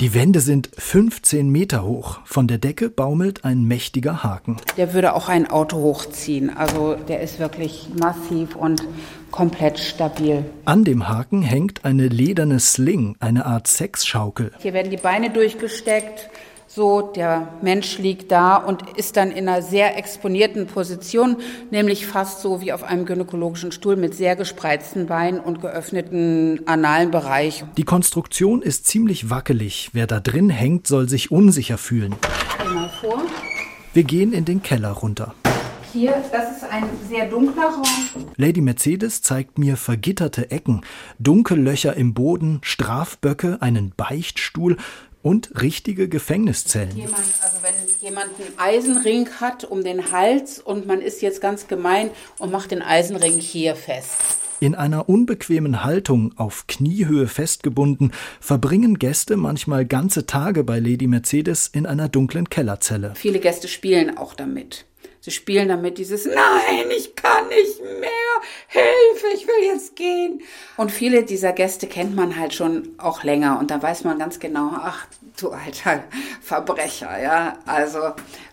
Die 0.00 0.14
Wände 0.14 0.40
sind 0.40 0.70
15 0.78 1.50
Meter 1.50 1.84
hoch. 1.84 2.20
Von 2.24 2.48
der 2.48 2.58
Decke 2.58 2.88
baumelt 2.88 3.44
ein 3.44 3.64
mächtiger 3.64 4.22
Haken. 4.22 4.56
Der 4.76 4.94
würde 4.94 5.14
auch 5.14 5.28
ein 5.28 5.50
Auto 5.50 5.76
hochziehen. 5.76 6.48
Also 6.56 6.94
der 6.94 7.20
ist 7.20 7.38
wirklich 7.38 7.88
massiv 8.00 8.56
und 8.56 8.82
komplett 9.30 9.78
stabil. 9.78 10.44
An 10.64 10.84
dem 10.84 11.08
Haken 11.08 11.42
hängt 11.42 11.84
eine 11.84 12.08
lederne 12.08 12.60
Sling, 12.60 13.16
eine 13.20 13.46
Art 13.46 13.66
Sexschaukel. 13.66 14.52
Hier 14.58 14.72
werden 14.72 14.90
die 14.90 14.96
Beine 14.96 15.30
durchgesteckt, 15.30 16.30
So, 16.72 17.02
der 17.02 17.48
Mensch 17.62 17.98
liegt 17.98 18.30
da 18.30 18.54
und 18.54 18.96
ist 18.96 19.16
dann 19.16 19.32
in 19.32 19.48
einer 19.48 19.60
sehr 19.60 19.98
exponierten 19.98 20.68
Position, 20.68 21.38
nämlich 21.72 22.06
fast 22.06 22.42
so 22.42 22.60
wie 22.60 22.72
auf 22.72 22.84
einem 22.84 23.06
gynäkologischen 23.06 23.72
Stuhl 23.72 23.96
mit 23.96 24.14
sehr 24.14 24.36
gespreizten 24.36 25.06
Beinen 25.06 25.40
und 25.40 25.60
geöffneten 25.60 26.60
analen 26.66 27.10
Bereich. 27.10 27.64
Die 27.76 27.82
Konstruktion 27.82 28.62
ist 28.62 28.86
ziemlich 28.86 29.30
wackelig. 29.30 29.90
Wer 29.94 30.06
da 30.06 30.20
drin 30.20 30.48
hängt, 30.48 30.86
soll 30.86 31.08
sich 31.08 31.32
unsicher 31.32 31.76
fühlen. 31.76 32.14
Mal 32.72 32.88
vor. 33.00 33.20
Wir 33.92 34.04
gehen 34.04 34.32
in 34.32 34.44
den 34.44 34.62
Keller 34.62 34.92
runter. 34.92 35.34
Hier, 35.92 36.22
das 36.30 36.58
ist 36.58 36.70
ein 36.70 36.84
sehr 37.08 37.28
dunkler 37.28 37.64
Raum. 37.64 38.28
Lady 38.36 38.60
Mercedes 38.60 39.22
zeigt 39.22 39.58
mir 39.58 39.76
vergitterte 39.76 40.52
Ecken, 40.52 40.82
Dunkellöcher 41.18 41.96
im 41.96 42.14
Boden, 42.14 42.60
Strafböcke, 42.62 43.58
einen 43.60 43.92
Beichtstuhl 43.96 44.76
und 45.22 45.60
richtige 45.60 46.08
Gefängniszellen. 46.08 46.96
Jemand, 46.96 47.24
also 47.42 47.56
wenn 47.62 47.74
jemand 48.00 48.30
einen 48.38 48.58
Eisenring 48.58 49.28
hat 49.40 49.64
um 49.64 49.84
den 49.84 50.12
Hals 50.12 50.58
und 50.58 50.86
man 50.86 51.00
ist 51.00 51.22
jetzt 51.22 51.40
ganz 51.40 51.68
gemein 51.68 52.10
und 52.38 52.50
macht 52.52 52.70
den 52.70 52.82
Eisenring 52.82 53.38
hier 53.38 53.76
fest. 53.76 54.12
In 54.60 54.74
einer 54.74 55.08
unbequemen 55.08 55.84
Haltung 55.84 56.34
auf 56.36 56.66
Kniehöhe 56.66 57.28
festgebunden, 57.28 58.12
verbringen 58.40 58.98
Gäste 58.98 59.38
manchmal 59.38 59.86
ganze 59.86 60.26
Tage 60.26 60.64
bei 60.64 60.78
Lady 60.78 61.06
Mercedes 61.06 61.66
in 61.66 61.86
einer 61.86 62.10
dunklen 62.10 62.50
Kellerzelle. 62.50 63.12
Viele 63.14 63.40
Gäste 63.40 63.68
spielen 63.68 64.18
auch 64.18 64.34
damit. 64.34 64.84
Sie 65.20 65.30
spielen 65.30 65.68
damit 65.68 65.98
dieses 65.98 66.24
Nein, 66.24 66.90
ich 66.96 67.14
kann 67.14 67.48
nicht 67.48 67.80
mehr, 68.00 68.10
Hilfe, 68.68 69.26
ich 69.34 69.46
will 69.46 69.64
jetzt 69.64 69.94
gehen. 69.94 70.42
Und 70.78 70.90
viele 70.90 71.24
dieser 71.24 71.52
Gäste 71.52 71.86
kennt 71.86 72.16
man 72.16 72.38
halt 72.38 72.54
schon 72.54 72.94
auch 72.96 73.22
länger 73.22 73.58
und 73.58 73.70
da 73.70 73.82
weiß 73.82 74.04
man 74.04 74.18
ganz 74.18 74.38
genau, 74.38 74.70
ach 74.72 75.06
du 75.42 75.50
alter 75.50 76.04
Verbrecher, 76.40 77.20
ja, 77.22 77.58
also 77.66 77.98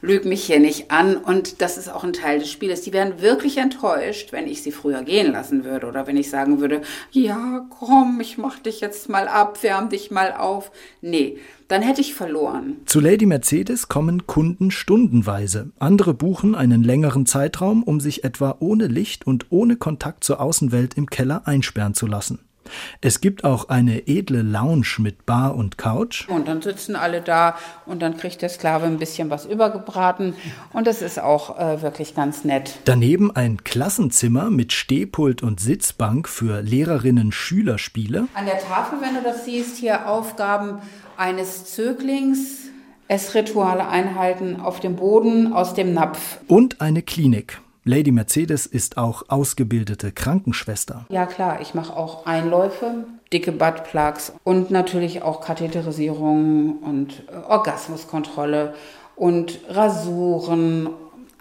lüg 0.02 0.26
mich 0.26 0.44
hier 0.44 0.60
nicht 0.60 0.92
an 0.92 1.18
und 1.18 1.62
das 1.62 1.78
ist 1.78 1.90
auch 1.90 2.04
ein 2.04 2.14
Teil 2.14 2.40
des 2.40 2.52
Spieles. 2.52 2.82
Die 2.82 2.94
wären 2.94 3.22
wirklich 3.22 3.58
enttäuscht, 3.58 4.32
wenn 4.32 4.48
ich 4.48 4.62
sie 4.62 4.72
früher 4.72 5.04
gehen 5.04 5.32
lassen 5.32 5.64
würde 5.64 5.88
oder 5.88 6.08
wenn 6.08 6.18
ich 6.18 6.30
sagen 6.30 6.60
würde, 6.60 6.82
ja, 7.12 7.66
komm, 7.70 8.20
ich 8.22 8.38
mach 8.38 8.60
dich 8.60 8.82
jetzt 8.82 9.10
mal 9.10 9.28
ab, 9.28 9.62
wärm 9.64 9.90
dich 9.90 10.12
mal 10.12 10.34
auf. 10.34 10.72
Nee, 11.02 11.38
dann 11.68 11.82
hätte 11.82 12.02
ich 12.02 12.14
verloren. 12.14 12.78
Zu 12.86 13.00
Lady 13.00 13.26
Mercedes 13.26 13.88
kommen 13.88 14.26
Kunden 14.26 14.72
stundenweise. 14.72 15.72
Andere 15.80 16.14
buchen 16.14 16.56
einen 16.56 16.84
längeren 16.84 17.26
Zeitraum, 17.26 17.84
um 17.84 18.00
sich 18.00 18.24
etwa 18.24 18.56
ohne 18.60 18.88
Licht 18.88 19.28
und 19.28 19.48
ohne 19.50 19.76
Kontakt 19.76 20.24
zur 20.24 20.40
Außenwelt 20.40 20.96
im 20.96 21.08
Keller 21.08 21.42
einsperren 21.46 21.94
zu 21.94 22.08
lassen. 22.08 22.47
Es 23.02 23.22
gibt 23.22 23.44
auch 23.44 23.70
eine 23.70 24.08
edle 24.08 24.42
Lounge 24.42 24.88
mit 25.00 25.26
Bar 25.26 25.56
und 25.56 25.78
Couch. 25.78 26.28
Und 26.30 26.48
dann 26.48 26.62
sitzen 26.62 26.96
alle 26.96 27.22
da 27.22 27.58
und 27.86 28.02
dann 28.02 28.18
kriegt 28.18 28.42
der 28.42 28.50
Sklave 28.50 28.86
ein 28.86 28.98
bisschen 28.98 29.30
was 29.30 29.46
übergebraten. 29.46 30.36
Und 30.74 30.88
das 30.88 31.02
ist 31.02 31.20
auch 31.20 31.58
äh, 31.58 31.82
wirklich 31.82 32.16
ganz 32.16 32.44
nett. 32.44 32.80
Daneben 32.86 33.36
ein 33.36 33.64
Klassenzimmer 33.64 34.50
mit 34.50 34.74
Stehpult 34.74 35.44
und 35.44 35.60
Sitzbank 35.60 36.28
für 36.28 36.62
Lehrerinnen-Schülerspiele. 36.62 38.28
An 38.34 38.46
der 38.46 38.60
Tafel, 38.60 39.00
wenn 39.02 39.16
du 39.16 39.22
das 39.24 39.46
siehst, 39.46 39.78
hier 39.78 40.08
Aufgaben 40.08 40.80
eines 41.18 41.66
Zöglings. 41.66 42.68
Essrituale 43.10 43.88
einhalten 43.88 44.60
auf 44.60 44.82
dem 44.82 44.98
Boden 44.98 45.54
aus 45.54 45.74
dem 45.74 45.94
Napf. 45.94 46.40
Und 46.48 46.82
eine 46.82 47.02
Klinik. 47.02 47.62
Lady 47.88 48.12
Mercedes 48.12 48.66
ist 48.66 48.98
auch 48.98 49.24
ausgebildete 49.30 50.12
Krankenschwester. 50.12 51.06
Ja 51.10 51.26
klar, 51.26 51.62
ich 51.62 51.74
mache 51.74 51.96
auch 51.96 52.26
Einläufe, 52.26 53.06
dicke 53.32 53.54
Buttplugs 53.54 54.34
und 54.44 54.72
natürlich 54.72 55.22
auch 55.22 55.40
Katheterisierung 55.40 56.80
und 56.80 57.24
äh, 57.32 57.36
Orgasmuskontrolle 57.48 58.74
und 59.16 59.60
Rasuren, 59.70 60.90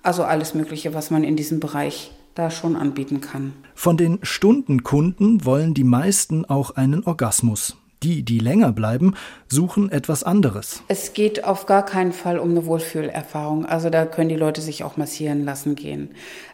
also 0.04 0.22
alles 0.22 0.54
Mögliche, 0.54 0.94
was 0.94 1.10
man 1.10 1.24
in 1.24 1.34
diesem 1.34 1.58
Bereich 1.58 2.12
da 2.36 2.50
schon 2.50 2.76
anbieten 2.76 3.20
kann. 3.20 3.52
Von 3.74 3.96
den 3.96 4.20
Stundenkunden 4.22 5.44
wollen 5.44 5.74
die 5.74 5.84
meisten 5.84 6.44
auch 6.44 6.70
einen 6.76 7.02
Orgasmus. 7.04 7.76
Die, 8.02 8.22
die 8.22 8.38
länger 8.38 8.72
bleiben, 8.72 9.14
suchen 9.48 9.90
etwas 9.90 10.22
anderes. 10.22 10.82
Es 10.88 11.14
geht 11.14 11.44
auf 11.44 11.66
gar 11.66 11.84
keinen 11.84 12.12
Fall 12.12 12.38
um 12.38 12.50
eine 12.50 12.66
Wohlfühlerfahrung. 12.66 13.64
Also 13.64 13.90
da 13.90 14.04
können 14.04 14.28
die 14.28 14.36
Leute 14.36 14.60
sich 14.60 14.84
auch 14.84 14.96
massieren 14.96 15.44
lassen 15.44 15.74
gehen. 15.74 16.10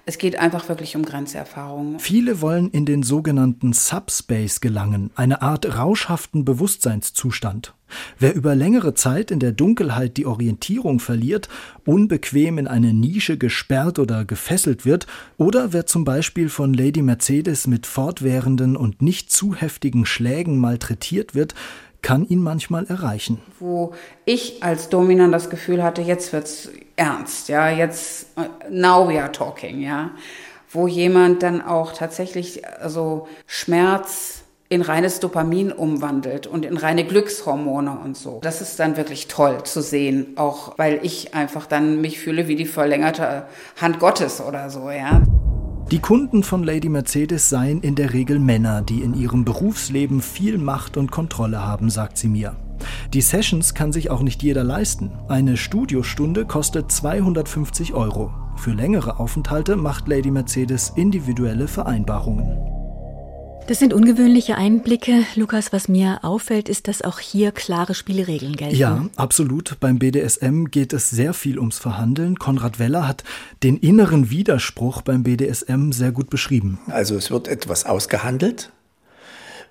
Es 0.07 0.19
geht 0.19 0.39
einfach 0.39 0.69
wirklich 0.69 0.97
um 0.97 1.05
Grenzerfahrungen. 1.05 1.99
Viele 1.99 2.41
wollen 2.41 2.71
in 2.71 2.87
den 2.87 3.03
sogenannten 3.03 3.73
Subspace 3.73 4.61
gelangen, 4.61 5.11
eine 5.15 5.43
Art 5.43 5.77
rauschhaften 5.77 6.45
Bewusstseinszustand. 6.45 7.75
Wer 8.19 8.35
über 8.35 8.55
längere 8.55 8.95
Zeit 8.95 9.31
in 9.31 9.41
der 9.41 9.53
Dunkelheit 9.53 10.17
die 10.17 10.27
Orientierung 10.27 11.01
verliert, 11.01 11.49
unbequem 11.85 12.59
in 12.59 12.67
eine 12.67 12.93
Nische 12.93 13.39
gesperrt 13.39 13.99
oder 13.99 14.25
gefesselt 14.25 14.85
wird, 14.85 15.07
oder 15.37 15.73
wer 15.73 15.87
zum 15.87 16.05
Beispiel 16.05 16.49
von 16.49 16.75
Lady 16.75 17.03
Mercedes 17.03 17.67
mit 17.67 17.87
fortwährenden 17.87 18.77
und 18.77 19.03
nicht 19.03 19.31
zu 19.31 19.55
heftigen 19.55 20.07
Schlägen 20.07 20.59
malträtiert 20.59 21.35
wird, 21.35 21.55
kann 22.03 22.27
ihn 22.27 22.43
manchmal 22.43 22.85
erreichen. 22.87 23.39
Wo 23.61 23.95
ich 24.25 24.63
als 24.63 24.89
Dominan 24.89 25.33
das 25.33 25.49
Gefühl 25.51 25.83
hatte, 25.83 26.03
jetzt 26.03 26.33
wird's 26.33 26.69
ernst, 26.97 27.49
ja, 27.49 27.71
jetzt 27.71 28.27
now 28.69 29.09
we 29.09 29.21
are 29.21 29.31
talking, 29.31 29.81
ja, 29.81 30.11
wo 30.71 30.89
jemand 30.89 31.43
dann 31.43 31.63
auch 31.63 31.93
tatsächlich 31.93 32.67
also 32.67 33.29
Schmerz 33.47 34.42
in 34.73 34.81
reines 34.81 35.21
Dopamin 35.21 35.71
umwandelt 35.71 36.47
und 36.47 36.65
in 36.65 36.79
reine 36.79 37.05
Glückshormone 37.05 37.99
und 38.03 38.17
so. 38.17 38.41
Das 38.43 38.63
ist 38.63 38.81
dann 38.81 38.97
wirklich 38.97 39.29
toll 39.29 39.63
zu 39.65 39.83
sehen, 39.83 40.29
auch 40.37 40.79
weil 40.79 41.01
ich 41.03 41.35
einfach 41.35 41.67
dann 41.67 42.01
mich 42.01 42.19
fühle 42.19 42.49
wie 42.49 42.57
die 42.57 42.65
verlängerte 42.65 43.45
Hand 43.79 44.01
Gottes 44.01 44.41
oder 44.41 44.71
so, 44.71 44.91
ja. 44.91 45.21
Die 45.91 45.99
Kunden 45.99 46.43
von 46.43 46.65
Lady 46.65 46.89
Mercedes 46.89 47.51
seien 47.51 47.83
in 47.83 47.97
der 47.97 48.15
Regel 48.15 48.39
Männer, 48.39 48.81
die 48.81 49.03
in 49.03 49.13
ihrem 49.13 49.45
Berufsleben 49.45 50.23
viel 50.23 50.57
Macht 50.57 50.97
und 50.97 51.11
Kontrolle 51.11 51.63
haben, 51.63 51.91
sagt 51.91 52.17
sie 52.17 52.29
mir. 52.29 52.57
Die 53.13 53.21
Sessions 53.21 53.75
kann 53.75 53.93
sich 53.93 54.09
auch 54.09 54.23
nicht 54.23 54.43
jeder 54.43 54.65
leisten. 54.65 55.11
Eine 55.29 55.59
Studiostunde 55.59 56.47
kostet 56.47 56.91
250 56.91 57.93
Euro. 57.93 58.33
Für 58.57 58.73
längere 58.73 59.21
Aufenthalte 59.21 59.77
macht 59.77 60.09
Lady 60.09 60.31
Mercedes 60.31 60.95
individuelle 60.97 61.69
Vereinbarungen. 61.69 62.82
Das 63.73 63.79
sind 63.79 63.95
ungewöhnliche 63.95 64.57
Einblicke. 64.57 65.25
Lukas, 65.35 65.73
was 65.73 65.89
mir 65.89 66.19
auffällt, 66.25 66.69
ist, 66.69 66.89
dass 66.89 67.01
auch 67.01 67.21
hier 67.21 67.53
klare 67.53 67.95
Spielregeln 67.95 68.55
gelten. 68.55 68.77
Ja, 68.77 69.07
absolut. 69.17 69.81
Beim 69.81 69.99
BDSM 69.99 70.67
geht 70.67 70.93
es 70.93 71.09
sehr 71.09 71.33
viel 71.33 71.59
ums 71.59 71.79
Verhandeln. 71.79 72.39
Konrad 72.39 72.79
Weller 72.79 73.09
hat 73.09 73.25
den 73.63 73.79
inneren 73.79 74.29
Widerspruch 74.29 75.01
beim 75.01 75.23
BDSM 75.23 75.91
sehr 75.91 76.13
gut 76.13 76.29
beschrieben. 76.29 76.81
Also 76.89 77.17
es 77.17 77.31
wird 77.31 77.49
etwas 77.49 77.87
ausgehandelt. 77.87 78.71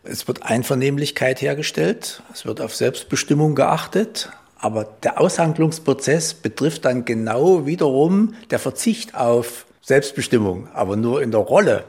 Es 0.02 0.28
wird 0.28 0.42
Einvernehmlichkeit 0.42 1.40
hergestellt. 1.40 2.24
Es 2.34 2.44
wird 2.44 2.60
auf 2.60 2.76
Selbstbestimmung 2.76 3.54
geachtet. 3.54 4.32
Aber 4.58 4.88
der 5.04 5.22
Aushandlungsprozess 5.22 6.34
betrifft 6.34 6.86
dann 6.86 7.06
genau 7.06 7.68
wiederum 7.68 8.34
der 8.50 8.58
Verzicht 8.58 9.14
auf 9.14 9.68
Selbstbestimmung, 9.84 10.70
aber 10.74 10.96
nur 10.96 11.22
in 11.22 11.30
der 11.30 11.42
Rolle. 11.42 11.84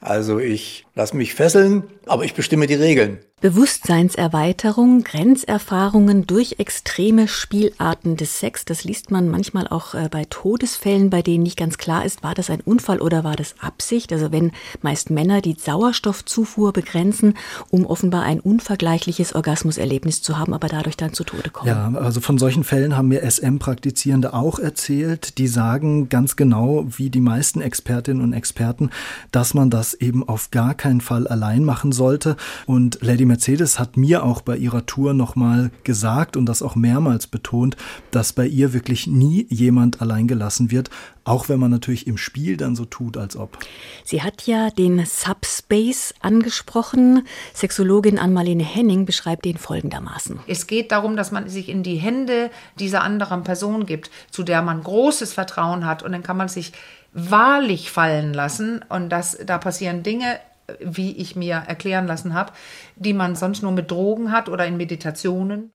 Also 0.00 0.38
ich 0.38 0.85
lasse 0.96 1.16
mich 1.16 1.34
fesseln, 1.34 1.84
aber 2.06 2.24
ich 2.24 2.34
bestimme 2.34 2.66
die 2.66 2.74
Regeln. 2.74 3.18
Bewusstseinserweiterung, 3.42 5.04
Grenzerfahrungen 5.04 6.26
durch 6.26 6.54
extreme 6.58 7.28
Spielarten 7.28 8.16
des 8.16 8.40
Sex, 8.40 8.64
das 8.64 8.82
liest 8.82 9.10
man 9.10 9.28
manchmal 9.28 9.68
auch 9.68 9.92
äh, 9.92 10.08
bei 10.10 10.24
Todesfällen, 10.24 11.10
bei 11.10 11.20
denen 11.20 11.42
nicht 11.42 11.58
ganz 11.58 11.76
klar 11.76 12.06
ist, 12.06 12.22
war 12.22 12.34
das 12.34 12.48
ein 12.48 12.62
Unfall 12.62 12.98
oder 13.02 13.24
war 13.24 13.36
das 13.36 13.54
Absicht. 13.60 14.10
Also 14.10 14.32
wenn 14.32 14.52
meist 14.80 15.10
Männer 15.10 15.42
die 15.42 15.52
Sauerstoffzufuhr 15.52 16.72
begrenzen, 16.72 17.34
um 17.68 17.84
offenbar 17.84 18.22
ein 18.22 18.40
unvergleichliches 18.40 19.34
Orgasmuserlebnis 19.34 20.22
zu 20.22 20.38
haben, 20.38 20.54
aber 20.54 20.68
dadurch 20.68 20.96
dann 20.96 21.12
zu 21.12 21.22
Tode 21.22 21.50
kommen. 21.50 21.68
Ja, 21.68 21.92
also 21.94 22.22
von 22.22 22.38
solchen 22.38 22.64
Fällen 22.64 22.96
haben 22.96 23.08
mir 23.08 23.22
SM-Praktizierende 23.30 24.32
auch 24.32 24.58
erzählt. 24.58 25.36
Die 25.36 25.46
sagen 25.46 26.08
ganz 26.08 26.36
genau, 26.36 26.86
wie 26.88 27.10
die 27.10 27.20
meisten 27.20 27.60
Expertinnen 27.60 28.22
und 28.22 28.32
Experten, 28.32 28.88
dass 29.30 29.52
man 29.52 29.68
das 29.68 29.92
eben 29.92 30.26
auf 30.26 30.50
gar 30.50 30.72
keinen 30.86 31.00
Fall 31.00 31.26
allein 31.26 31.64
machen 31.64 31.90
sollte. 31.90 32.36
Und 32.64 32.98
Lady 33.00 33.24
Mercedes 33.24 33.80
hat 33.80 33.96
mir 33.96 34.22
auch 34.22 34.40
bei 34.40 34.56
ihrer 34.56 34.86
Tour 34.86 35.14
nochmal 35.14 35.72
gesagt 35.82 36.36
und 36.36 36.46
das 36.46 36.62
auch 36.62 36.76
mehrmals 36.76 37.26
betont, 37.26 37.76
dass 38.12 38.32
bei 38.32 38.46
ihr 38.46 38.72
wirklich 38.72 39.08
nie 39.08 39.48
jemand 39.50 40.00
allein 40.00 40.28
gelassen 40.28 40.70
wird, 40.70 40.90
auch 41.24 41.48
wenn 41.48 41.58
man 41.58 41.72
natürlich 41.72 42.06
im 42.06 42.16
Spiel 42.16 42.56
dann 42.56 42.76
so 42.76 42.84
tut, 42.84 43.16
als 43.16 43.36
ob. 43.36 43.58
Sie 44.04 44.22
hat 44.22 44.46
ja 44.46 44.70
den 44.70 45.04
Subspace 45.04 46.14
angesprochen. 46.20 47.26
Sexologin 47.52 48.20
Ann-Marlene 48.20 48.62
Henning 48.62 49.06
beschreibt 49.06 49.44
den 49.44 49.56
folgendermaßen. 49.56 50.38
Es 50.46 50.68
geht 50.68 50.92
darum, 50.92 51.16
dass 51.16 51.32
man 51.32 51.48
sich 51.48 51.68
in 51.68 51.82
die 51.82 51.96
Hände 51.96 52.48
dieser 52.78 53.02
anderen 53.02 53.42
Person 53.42 53.86
gibt, 53.86 54.08
zu 54.30 54.44
der 54.44 54.62
man 54.62 54.84
großes 54.84 55.32
Vertrauen 55.32 55.84
hat. 55.84 56.04
Und 56.04 56.12
dann 56.12 56.22
kann 56.22 56.36
man 56.36 56.46
sich 56.46 56.72
wahrlich 57.12 57.90
fallen 57.90 58.32
lassen. 58.32 58.84
Und 58.88 59.08
das, 59.08 59.36
da 59.44 59.58
passieren 59.58 60.04
Dinge, 60.04 60.38
wie 60.80 61.16
ich 61.16 61.36
mir 61.36 61.54
erklären 61.66 62.06
lassen 62.06 62.34
habe, 62.34 62.52
die 62.96 63.12
man 63.12 63.36
sonst 63.36 63.62
nur 63.62 63.72
mit 63.72 63.90
Drogen 63.90 64.32
hat 64.32 64.48
oder 64.48 64.66
in 64.66 64.76
Meditationen. 64.76 65.72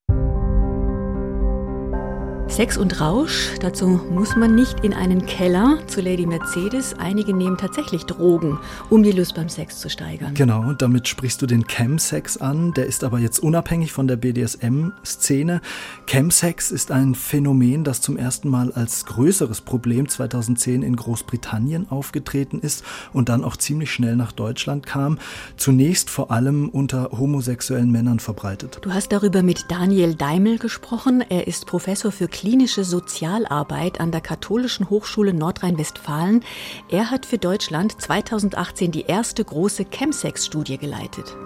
Sex 2.52 2.76
und 2.76 3.00
Rausch, 3.00 3.52
dazu 3.62 3.88
muss 3.88 4.36
man 4.36 4.56
nicht 4.56 4.82
in 4.84 4.94
einen 4.94 5.26
Keller 5.26 5.80
zu 5.88 6.02
Lady 6.02 6.26
Mercedes. 6.26 6.94
Einige 7.00 7.34
nehmen 7.34 7.58
tatsächlich 7.58 8.04
Drogen, 8.04 8.60
um 8.90 9.04
die 9.04 9.14
Lust 9.14 9.36
beim 9.36 9.48
Sex 9.48 9.80
zu 9.80 9.90
steigern. 9.90 10.34
Genau, 10.34 10.60
und 10.60 10.82
damit 10.82 11.08
sprichst 11.08 11.42
du 11.42 11.46
den 11.46 11.66
Chemsex 11.66 12.36
an. 12.36 12.74
Der 12.74 12.88
ist 12.88 13.06
aber 13.06 13.20
jetzt 13.20 13.40
unabhängig 13.40 13.94
von 13.94 14.06
der 14.06 14.18
BDSM-Szene. 14.18 15.62
Chemsex 16.08 16.72
ist 16.72 16.92
ein 16.92 17.16
Phänomen, 17.16 17.86
das 17.86 18.02
zum 18.02 18.18
ersten 18.18 18.50
Mal 18.50 18.74
als 18.74 19.06
größeres 19.06 19.62
Problem 19.62 20.10
2010 20.10 20.84
in 20.84 20.98
Großbritannien 20.98 21.90
aufgetreten 21.90 22.60
ist 22.60 22.84
und 23.14 23.30
dann 23.30 23.46
auch 23.46 23.56
ziemlich 23.56 23.92
schnell 23.92 24.18
nach 24.18 24.34
Deutschland 24.34 24.86
kam. 24.86 25.20
Zunächst 25.56 26.10
vor 26.10 26.32
allem 26.32 26.68
unter 26.68 27.12
homosexuellen 27.12 27.92
Männern 27.92 28.20
verbreitet. 28.20 28.80
Du 28.82 28.94
hast 28.94 29.14
darüber 29.14 29.42
mit 29.42 29.72
Daniel 29.72 30.16
Daimel 30.16 30.58
gesprochen. 30.58 31.24
Er 31.30 31.48
ist 31.48 31.66
Professor 31.66 32.12
für 32.12 32.28
klinische 32.42 32.84
Sozialarbeit 32.84 34.00
an 34.00 34.10
der 34.10 34.20
Katholischen 34.20 34.90
Hochschule 34.90 35.32
Nordrhein-Westfalen. 35.32 36.44
Er 36.90 37.12
hat 37.12 37.28
für 37.28 37.38
Deutschland 37.38 38.02
2018 38.02 38.90
die 38.90 39.04
erste 39.04 39.46
große 39.46 39.86
Chemsex-Studie 39.86 40.80
geleitet. 40.80 41.38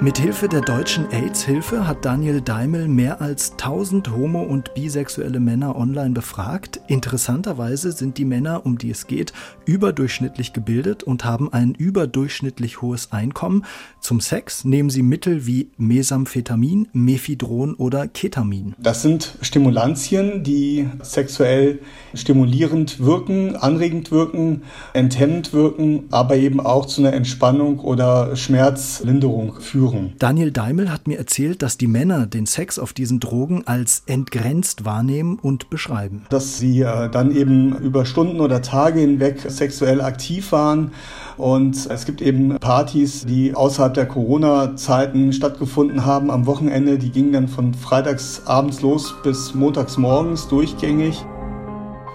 Mithilfe 0.00 0.48
der 0.48 0.60
deutschen 0.60 1.10
AIDS-Hilfe 1.10 1.88
hat 1.88 2.04
Daniel 2.04 2.40
Daimel 2.40 2.86
mehr 2.86 3.20
als 3.20 3.50
1000 3.58 4.12
homo- 4.12 4.44
und 4.44 4.72
bisexuelle 4.74 5.40
Männer 5.40 5.74
online 5.74 6.10
befragt. 6.10 6.80
Interessanterweise 6.86 7.90
sind 7.90 8.16
die 8.16 8.24
Männer, 8.24 8.64
um 8.64 8.78
die 8.78 8.92
es 8.92 9.08
geht, 9.08 9.32
überdurchschnittlich 9.64 10.52
gebildet 10.52 11.02
und 11.02 11.24
haben 11.24 11.52
ein 11.52 11.74
überdurchschnittlich 11.74 12.80
hohes 12.80 13.10
Einkommen. 13.10 13.64
Zum 14.00 14.20
Sex 14.20 14.64
nehmen 14.64 14.88
sie 14.88 15.02
Mittel 15.02 15.46
wie 15.46 15.72
Mesamphetamin, 15.78 16.86
Mephedron 16.92 17.74
oder 17.74 18.06
Ketamin. 18.06 18.76
Das 18.78 19.02
sind 19.02 19.36
Stimulantien, 19.42 20.44
die 20.44 20.88
sexuell 21.02 21.80
stimulierend 22.14 23.00
wirken, 23.04 23.56
anregend 23.56 24.12
wirken, 24.12 24.62
enthemmend 24.92 25.52
wirken, 25.52 26.04
aber 26.12 26.36
eben 26.36 26.60
auch 26.60 26.86
zu 26.86 27.00
einer 27.00 27.14
Entspannung 27.14 27.80
oder 27.80 28.36
Schmerzlinderung 28.36 29.58
führen 29.58 29.87
führen. 29.98 30.14
Daniel 30.18 30.50
Daimel 30.50 30.90
hat 30.90 31.06
mir 31.06 31.18
erzählt, 31.18 31.62
dass 31.62 31.78
die 31.78 31.86
Männer 31.86 32.26
den 32.26 32.46
Sex 32.46 32.78
auf 32.78 32.92
diesen 32.92 33.20
Drogen 33.20 33.62
als 33.66 34.02
entgrenzt 34.06 34.84
wahrnehmen 34.84 35.38
und 35.40 35.70
beschreiben. 35.70 36.24
Dass 36.30 36.58
sie 36.58 36.80
äh, 36.80 37.08
dann 37.10 37.34
eben 37.34 37.76
über 37.78 38.04
Stunden 38.04 38.40
oder 38.40 38.62
Tage 38.62 39.00
hinweg 39.00 39.40
sexuell 39.46 40.00
aktiv 40.00 40.52
waren. 40.52 40.92
Und 41.36 41.86
es 41.88 42.04
gibt 42.04 42.20
eben 42.20 42.58
Partys, 42.58 43.24
die 43.24 43.54
außerhalb 43.54 43.94
der 43.94 44.06
Corona-Zeiten 44.06 45.32
stattgefunden 45.32 46.04
haben 46.04 46.30
am 46.30 46.46
Wochenende. 46.46 46.98
Die 46.98 47.10
gingen 47.10 47.32
dann 47.32 47.48
von 47.48 47.74
freitags 47.74 48.42
abends 48.46 48.82
los 48.82 49.14
bis 49.22 49.54
montags 49.54 49.96
morgens 49.96 50.48
durchgängig. 50.48 51.24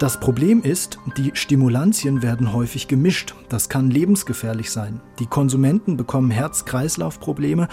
Das 0.03 0.19
Problem 0.19 0.63
ist, 0.63 1.00
die 1.15 1.31
Stimulantien 1.33 2.22
werden 2.22 2.51
häufig 2.51 2.89
gemischt. 2.89 3.36
Das 3.48 3.69
kann 3.69 3.89
lebensgefährlich 3.89 4.69
sein. 4.69 5.00
Die 5.19 5.27
Konsumenten 5.27 5.95
bekommen 5.95 6.29
Herz-Kreislauf-Probleme 6.29 7.69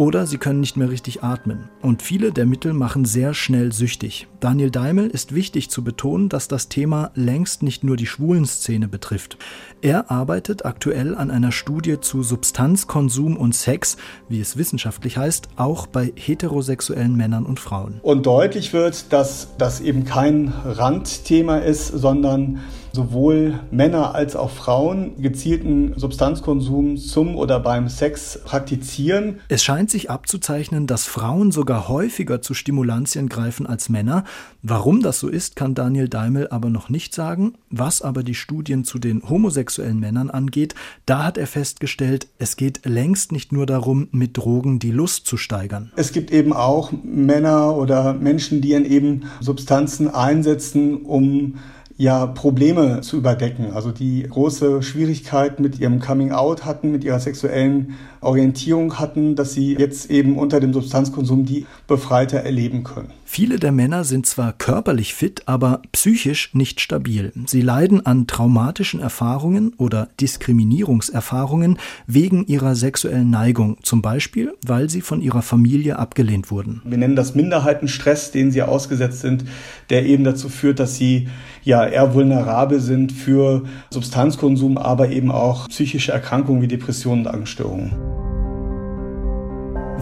oder 0.00 0.26
sie 0.26 0.38
können 0.38 0.60
nicht 0.60 0.78
mehr 0.78 0.88
richtig 0.88 1.22
atmen. 1.22 1.68
Und 1.82 2.00
viele 2.00 2.32
der 2.32 2.46
Mittel 2.46 2.72
machen 2.72 3.04
sehr 3.04 3.34
schnell 3.34 3.70
süchtig. 3.70 4.28
Daniel 4.40 4.70
Daimel 4.70 5.08
ist 5.08 5.34
wichtig 5.34 5.68
zu 5.68 5.84
betonen, 5.84 6.30
dass 6.30 6.48
das 6.48 6.70
Thema 6.70 7.10
längst 7.14 7.62
nicht 7.62 7.84
nur 7.84 7.98
die 7.98 8.06
schwulen 8.06 8.46
Szene 8.46 8.88
betrifft. 8.88 9.36
Er 9.82 10.10
arbeitet 10.10 10.64
aktuell 10.64 11.14
an 11.14 11.30
einer 11.30 11.52
Studie 11.52 12.00
zu 12.00 12.22
Substanzkonsum 12.22 13.36
und 13.36 13.54
Sex, 13.54 13.98
wie 14.30 14.40
es 14.40 14.56
wissenschaftlich 14.56 15.18
heißt, 15.18 15.48
auch 15.56 15.86
bei 15.86 16.14
heterosexuellen 16.16 17.14
Männern 17.14 17.44
und 17.44 17.60
Frauen. 17.60 18.00
Und 18.02 18.24
deutlich 18.24 18.72
wird, 18.72 19.12
dass 19.12 19.48
das 19.58 19.82
eben 19.82 20.06
kein 20.06 20.54
Randthema 20.64 21.58
ist, 21.58 21.88
sondern 21.88 22.60
sowohl 22.92 23.60
Männer 23.70 24.14
als 24.14 24.36
auch 24.36 24.50
Frauen 24.50 25.20
gezielten 25.20 25.94
Substanzkonsum 25.96 26.96
zum 26.96 27.36
oder 27.36 27.60
beim 27.60 27.88
Sex 27.88 28.40
praktizieren. 28.44 29.40
Es 29.48 29.62
scheint 29.62 29.90
sich 29.90 30.10
abzuzeichnen, 30.10 30.86
dass 30.86 31.06
Frauen 31.06 31.52
sogar 31.52 31.88
häufiger 31.88 32.42
zu 32.42 32.54
Stimulantien 32.54 33.28
greifen 33.28 33.66
als 33.66 33.88
Männer. 33.88 34.24
Warum 34.62 35.02
das 35.02 35.20
so 35.20 35.28
ist, 35.28 35.56
kann 35.56 35.74
Daniel 35.74 36.08
Daimel 36.08 36.48
aber 36.48 36.70
noch 36.70 36.88
nicht 36.88 37.14
sagen. 37.14 37.54
Was 37.70 38.02
aber 38.02 38.22
die 38.22 38.34
Studien 38.34 38.84
zu 38.84 38.98
den 38.98 39.28
homosexuellen 39.28 40.00
Männern 40.00 40.30
angeht, 40.30 40.74
da 41.06 41.24
hat 41.24 41.38
er 41.38 41.46
festgestellt, 41.46 42.28
es 42.38 42.56
geht 42.56 42.84
längst 42.84 43.32
nicht 43.32 43.52
nur 43.52 43.66
darum, 43.66 44.08
mit 44.12 44.36
Drogen 44.36 44.78
die 44.78 44.90
Lust 44.90 45.26
zu 45.26 45.36
steigern. 45.36 45.92
Es 45.96 46.12
gibt 46.12 46.30
eben 46.30 46.52
auch 46.52 46.92
Männer 47.02 47.76
oder 47.76 48.14
Menschen, 48.14 48.60
die 48.60 48.72
eben 48.72 49.24
Substanzen 49.40 50.08
einsetzen, 50.08 51.02
um 51.02 51.54
ja 52.00 52.26
Probleme 52.26 53.02
zu 53.02 53.18
überdecken. 53.18 53.72
Also 53.74 53.92
die 53.92 54.22
große 54.22 54.82
Schwierigkeit 54.82 55.60
mit 55.60 55.78
ihrem 55.78 56.00
Coming 56.00 56.32
Out 56.32 56.64
hatten, 56.64 56.92
mit 56.92 57.04
ihrer 57.04 57.20
sexuellen 57.20 57.98
Orientierung 58.20 58.98
hatten, 58.98 59.34
dass 59.34 59.54
sie 59.54 59.76
jetzt 59.76 60.10
eben 60.10 60.36
unter 60.36 60.60
dem 60.60 60.72
Substanzkonsum 60.72 61.46
die 61.46 61.66
befreiter 61.86 62.38
erleben 62.38 62.84
können. 62.84 63.12
Viele 63.24 63.60
der 63.60 63.70
Männer 63.70 64.02
sind 64.02 64.26
zwar 64.26 64.52
körperlich 64.52 65.14
fit, 65.14 65.42
aber 65.46 65.82
psychisch 65.92 66.52
nicht 66.52 66.80
stabil. 66.80 67.32
Sie 67.46 67.62
leiden 67.62 68.04
an 68.04 68.26
traumatischen 68.26 68.98
Erfahrungen 68.98 69.72
oder 69.76 70.08
Diskriminierungserfahrungen 70.20 71.78
wegen 72.08 72.44
ihrer 72.46 72.74
sexuellen 72.74 73.30
Neigung, 73.30 73.76
zum 73.82 74.02
Beispiel, 74.02 74.52
weil 74.66 74.90
sie 74.90 75.00
von 75.00 75.20
ihrer 75.20 75.42
Familie 75.42 75.98
abgelehnt 75.98 76.50
wurden. 76.50 76.82
Wir 76.84 76.98
nennen 76.98 77.14
das 77.14 77.36
Minderheitenstress, 77.36 78.32
den 78.32 78.50
sie 78.50 78.62
ausgesetzt 78.62 79.20
sind, 79.20 79.44
der 79.90 80.06
eben 80.06 80.24
dazu 80.24 80.48
führt, 80.48 80.80
dass 80.80 80.96
sie 80.96 81.28
ja 81.62 81.86
eher 81.86 82.14
vulnerabel 82.14 82.80
sind 82.80 83.12
für 83.12 83.62
Substanzkonsum, 83.90 84.76
aber 84.76 85.10
eben 85.10 85.30
auch 85.30 85.68
psychische 85.68 86.10
Erkrankungen 86.10 86.62
wie 86.62 86.68
Depressionen 86.68 87.26
und 87.26 87.32
Angststörungen. 87.32 88.09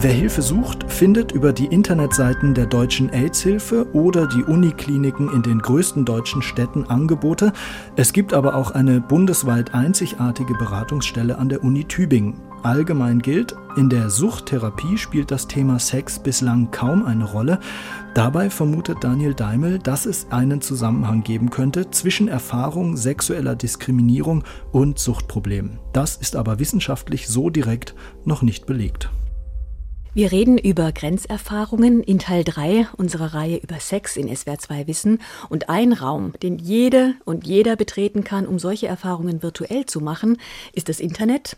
Wer 0.01 0.13
Hilfe 0.13 0.41
sucht, 0.41 0.89
findet 0.89 1.33
über 1.33 1.51
die 1.51 1.65
Internetseiten 1.65 2.53
der 2.53 2.67
Deutschen 2.67 3.09
AIDS-Hilfe 3.09 3.85
oder 3.91 4.27
die 4.27 4.43
Unikliniken 4.43 5.29
in 5.33 5.41
den 5.41 5.59
größten 5.59 6.05
deutschen 6.05 6.41
Städten 6.41 6.85
Angebote. 6.85 7.51
Es 7.97 8.13
gibt 8.13 8.33
aber 8.33 8.55
auch 8.55 8.71
eine 8.71 9.01
bundesweit 9.01 9.73
einzigartige 9.73 10.53
Beratungsstelle 10.53 11.37
an 11.37 11.49
der 11.49 11.65
Uni 11.65 11.83
Tübingen. 11.83 12.39
Allgemein 12.63 13.19
gilt, 13.19 13.57
in 13.75 13.89
der 13.89 14.09
Suchttherapie 14.09 14.97
spielt 14.97 15.31
das 15.31 15.47
Thema 15.47 15.79
Sex 15.79 16.19
bislang 16.19 16.71
kaum 16.71 17.05
eine 17.05 17.25
Rolle. 17.25 17.59
Dabei 18.13 18.49
vermutet 18.49 18.99
Daniel 19.01 19.33
Daimel, 19.33 19.79
dass 19.79 20.05
es 20.05 20.27
einen 20.29 20.61
Zusammenhang 20.61 21.23
geben 21.23 21.49
könnte 21.49 21.91
zwischen 21.91 22.29
Erfahrung 22.29 22.95
sexueller 22.95 23.57
Diskriminierung 23.57 24.45
und 24.71 24.97
Suchtproblemen. 24.97 25.77
Das 25.91 26.15
ist 26.15 26.37
aber 26.37 26.57
wissenschaftlich 26.57 27.27
so 27.27 27.49
direkt 27.49 27.95
noch 28.23 28.43
nicht 28.43 28.65
belegt. 28.65 29.09
Wir 30.15 30.31
reden 30.31 30.57
über 30.57 30.91
Grenzerfahrungen 30.91 32.01
in 32.01 32.17
Teil 32.17 32.43
3 32.43 32.87
unserer 32.97 33.35
Reihe 33.35 33.57
über 33.57 33.79
Sex 33.79 34.17
in 34.17 34.35
SWR 34.35 34.57
2 34.57 34.87
Wissen 34.87 35.21
und 35.49 35.69
ein 35.69 35.93
Raum, 35.93 36.33
den 36.41 36.57
jede 36.57 37.13
und 37.25 37.45
jeder 37.45 37.75
betreten 37.75 38.23
kann, 38.23 38.47
um 38.47 38.57
solche 38.57 38.87
Erfahrungen 38.87 39.43
virtuell 39.43 39.85
zu 39.85 40.01
machen, 40.01 40.37
ist 40.73 40.89
das 40.89 40.99
Internet. 40.99 41.57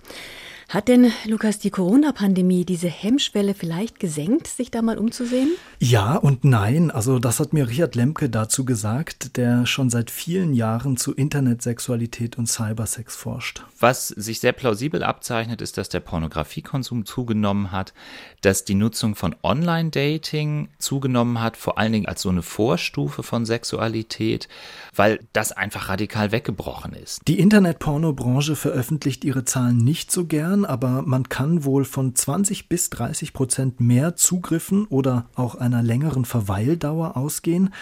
Hat 0.71 0.87
denn, 0.87 1.11
Lukas, 1.25 1.59
die 1.59 1.69
Corona-Pandemie 1.69 2.63
diese 2.63 2.87
Hemmschwelle 2.87 3.53
vielleicht 3.53 3.99
gesenkt, 3.99 4.47
sich 4.47 4.71
da 4.71 4.81
mal 4.81 4.97
umzusehen? 4.97 5.49
Ja 5.79 6.15
und 6.15 6.45
nein. 6.45 6.91
Also 6.91 7.19
das 7.19 7.41
hat 7.41 7.51
mir 7.51 7.67
Richard 7.67 7.93
Lemke 7.95 8.29
dazu 8.29 8.63
gesagt, 8.63 9.35
der 9.35 9.65
schon 9.65 9.89
seit 9.89 10.09
vielen 10.09 10.53
Jahren 10.53 10.95
zu 10.95 11.13
Internetsexualität 11.13 12.37
und 12.37 12.47
Cybersex 12.47 13.17
forscht. 13.17 13.65
Was 13.81 14.07
sich 14.07 14.39
sehr 14.39 14.53
plausibel 14.53 15.03
abzeichnet, 15.03 15.61
ist, 15.61 15.77
dass 15.77 15.89
der 15.89 15.99
Pornografiekonsum 15.99 17.05
zugenommen 17.05 17.73
hat, 17.73 17.93
dass 18.39 18.63
die 18.63 18.75
Nutzung 18.75 19.15
von 19.15 19.35
Online-Dating 19.43 20.69
zugenommen 20.77 21.41
hat, 21.41 21.57
vor 21.57 21.79
allen 21.79 21.91
Dingen 21.91 22.05
als 22.05 22.21
so 22.21 22.29
eine 22.29 22.43
Vorstufe 22.43 23.23
von 23.23 23.45
Sexualität, 23.45 24.47
weil 24.95 25.19
das 25.33 25.51
einfach 25.51 25.89
radikal 25.89 26.31
weggebrochen 26.31 26.93
ist. 26.93 27.27
Die 27.27 27.39
Internetpornobranche 27.39 28.55
veröffentlicht 28.55 29.25
ihre 29.25 29.43
Zahlen 29.43 29.77
nicht 29.77 30.13
so 30.13 30.25
gern 30.25 30.60
Jahren, 30.61 30.65
aber 30.65 31.01
man 31.03 31.29
kann 31.29 31.63
wohl 31.63 31.85
von 31.85 32.15
20 32.15 32.69
bis 32.69 32.89
30 32.89 33.33
Prozent 33.33 33.79
mehr 33.79 34.15
Zugriffen 34.15 34.85
oder 34.87 35.29
auch 35.35 35.55
einer 35.55 35.83
längeren 35.83 36.25
Verweildauer 36.25 37.17
ausgehen. 37.17 37.73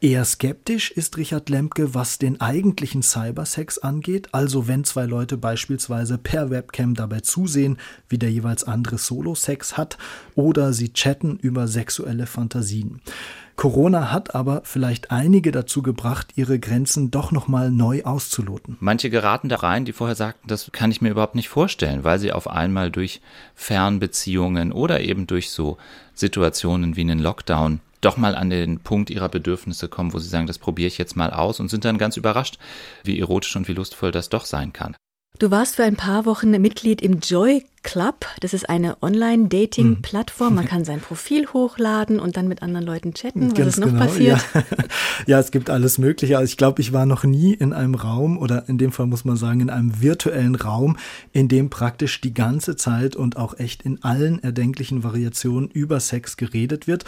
Eher 0.00 0.24
skeptisch 0.24 0.90
ist 0.90 1.16
Richard 1.16 1.48
Lemke, 1.48 1.94
was 1.94 2.18
den 2.18 2.40
eigentlichen 2.40 3.02
Cybersex 3.02 3.78
angeht, 3.78 4.28
also 4.32 4.68
wenn 4.68 4.84
zwei 4.84 5.06
Leute 5.06 5.38
beispielsweise 5.38 6.18
per 6.18 6.50
Webcam 6.50 6.94
dabei 6.94 7.20
zusehen, 7.20 7.78
wie 8.08 8.18
der 8.18 8.30
jeweils 8.30 8.64
andere 8.64 8.98
Solo-Sex 8.98 9.78
hat, 9.78 9.96
oder 10.34 10.74
sie 10.74 10.92
chatten 10.92 11.38
über 11.38 11.68
sexuelle 11.68 12.26
Fantasien. 12.26 13.00
Corona 13.64 14.12
hat 14.12 14.34
aber 14.34 14.60
vielleicht 14.64 15.10
einige 15.10 15.50
dazu 15.50 15.80
gebracht, 15.80 16.32
ihre 16.36 16.58
Grenzen 16.58 17.10
doch 17.10 17.32
nochmal 17.32 17.70
neu 17.70 18.02
auszuloten. 18.02 18.76
Manche 18.78 19.08
geraten 19.08 19.48
da 19.48 19.56
rein, 19.56 19.86
die 19.86 19.94
vorher 19.94 20.16
sagten, 20.16 20.46
das 20.48 20.70
kann 20.70 20.90
ich 20.90 21.00
mir 21.00 21.08
überhaupt 21.08 21.34
nicht 21.34 21.48
vorstellen, 21.48 22.04
weil 22.04 22.18
sie 22.18 22.30
auf 22.30 22.46
einmal 22.46 22.90
durch 22.90 23.22
Fernbeziehungen 23.54 24.70
oder 24.70 25.00
eben 25.00 25.26
durch 25.26 25.48
so 25.48 25.78
Situationen 26.12 26.96
wie 26.96 27.00
einen 27.00 27.18
Lockdown 27.18 27.80
doch 28.02 28.18
mal 28.18 28.34
an 28.34 28.50
den 28.50 28.80
Punkt 28.80 29.08
ihrer 29.08 29.30
Bedürfnisse 29.30 29.88
kommen, 29.88 30.12
wo 30.12 30.18
sie 30.18 30.28
sagen, 30.28 30.46
das 30.46 30.58
probiere 30.58 30.88
ich 30.88 30.98
jetzt 30.98 31.16
mal 31.16 31.30
aus 31.30 31.58
und 31.58 31.70
sind 31.70 31.86
dann 31.86 31.96
ganz 31.96 32.18
überrascht, 32.18 32.58
wie 33.02 33.18
erotisch 33.18 33.56
und 33.56 33.66
wie 33.66 33.72
lustvoll 33.72 34.10
das 34.10 34.28
doch 34.28 34.44
sein 34.44 34.74
kann. 34.74 34.94
Du 35.40 35.50
warst 35.50 35.74
für 35.74 35.82
ein 35.82 35.96
paar 35.96 36.26
Wochen 36.26 36.52
Mitglied 36.52 37.02
im 37.02 37.18
Joy 37.18 37.64
Club. 37.82 38.24
Das 38.38 38.54
ist 38.54 38.68
eine 38.68 39.02
Online-Dating-Plattform. 39.02 40.54
Man 40.54 40.64
kann 40.64 40.84
sein 40.84 41.00
Profil 41.00 41.48
hochladen 41.48 42.20
und 42.20 42.36
dann 42.36 42.46
mit 42.46 42.62
anderen 42.62 42.86
Leuten 42.86 43.14
chatten. 43.14 43.50
Was 43.50 43.66
ist 43.66 43.80
noch 43.80 43.88
genau, 43.88 44.04
passiert? 44.04 44.38
Ja. 44.54 44.62
ja. 45.26 45.40
es 45.40 45.50
gibt 45.50 45.70
alles 45.70 45.98
Mögliche. 45.98 46.38
Also 46.38 46.48
ich 46.48 46.56
glaube, 46.56 46.80
ich 46.82 46.92
war 46.92 47.04
noch 47.04 47.24
nie 47.24 47.52
in 47.52 47.72
einem 47.72 47.96
Raum 47.96 48.38
oder 48.38 48.68
in 48.68 48.78
dem 48.78 48.92
Fall 48.92 49.06
muss 49.06 49.24
man 49.24 49.36
sagen, 49.36 49.58
in 49.58 49.70
einem 49.70 50.00
virtuellen 50.00 50.54
Raum, 50.54 50.98
in 51.32 51.48
dem 51.48 51.68
praktisch 51.68 52.20
die 52.20 52.32
ganze 52.32 52.76
Zeit 52.76 53.16
und 53.16 53.36
auch 53.36 53.58
echt 53.58 53.82
in 53.82 54.04
allen 54.04 54.40
erdenklichen 54.40 55.02
Variationen 55.02 55.68
über 55.68 55.98
Sex 55.98 56.36
geredet 56.36 56.86
wird 56.86 57.04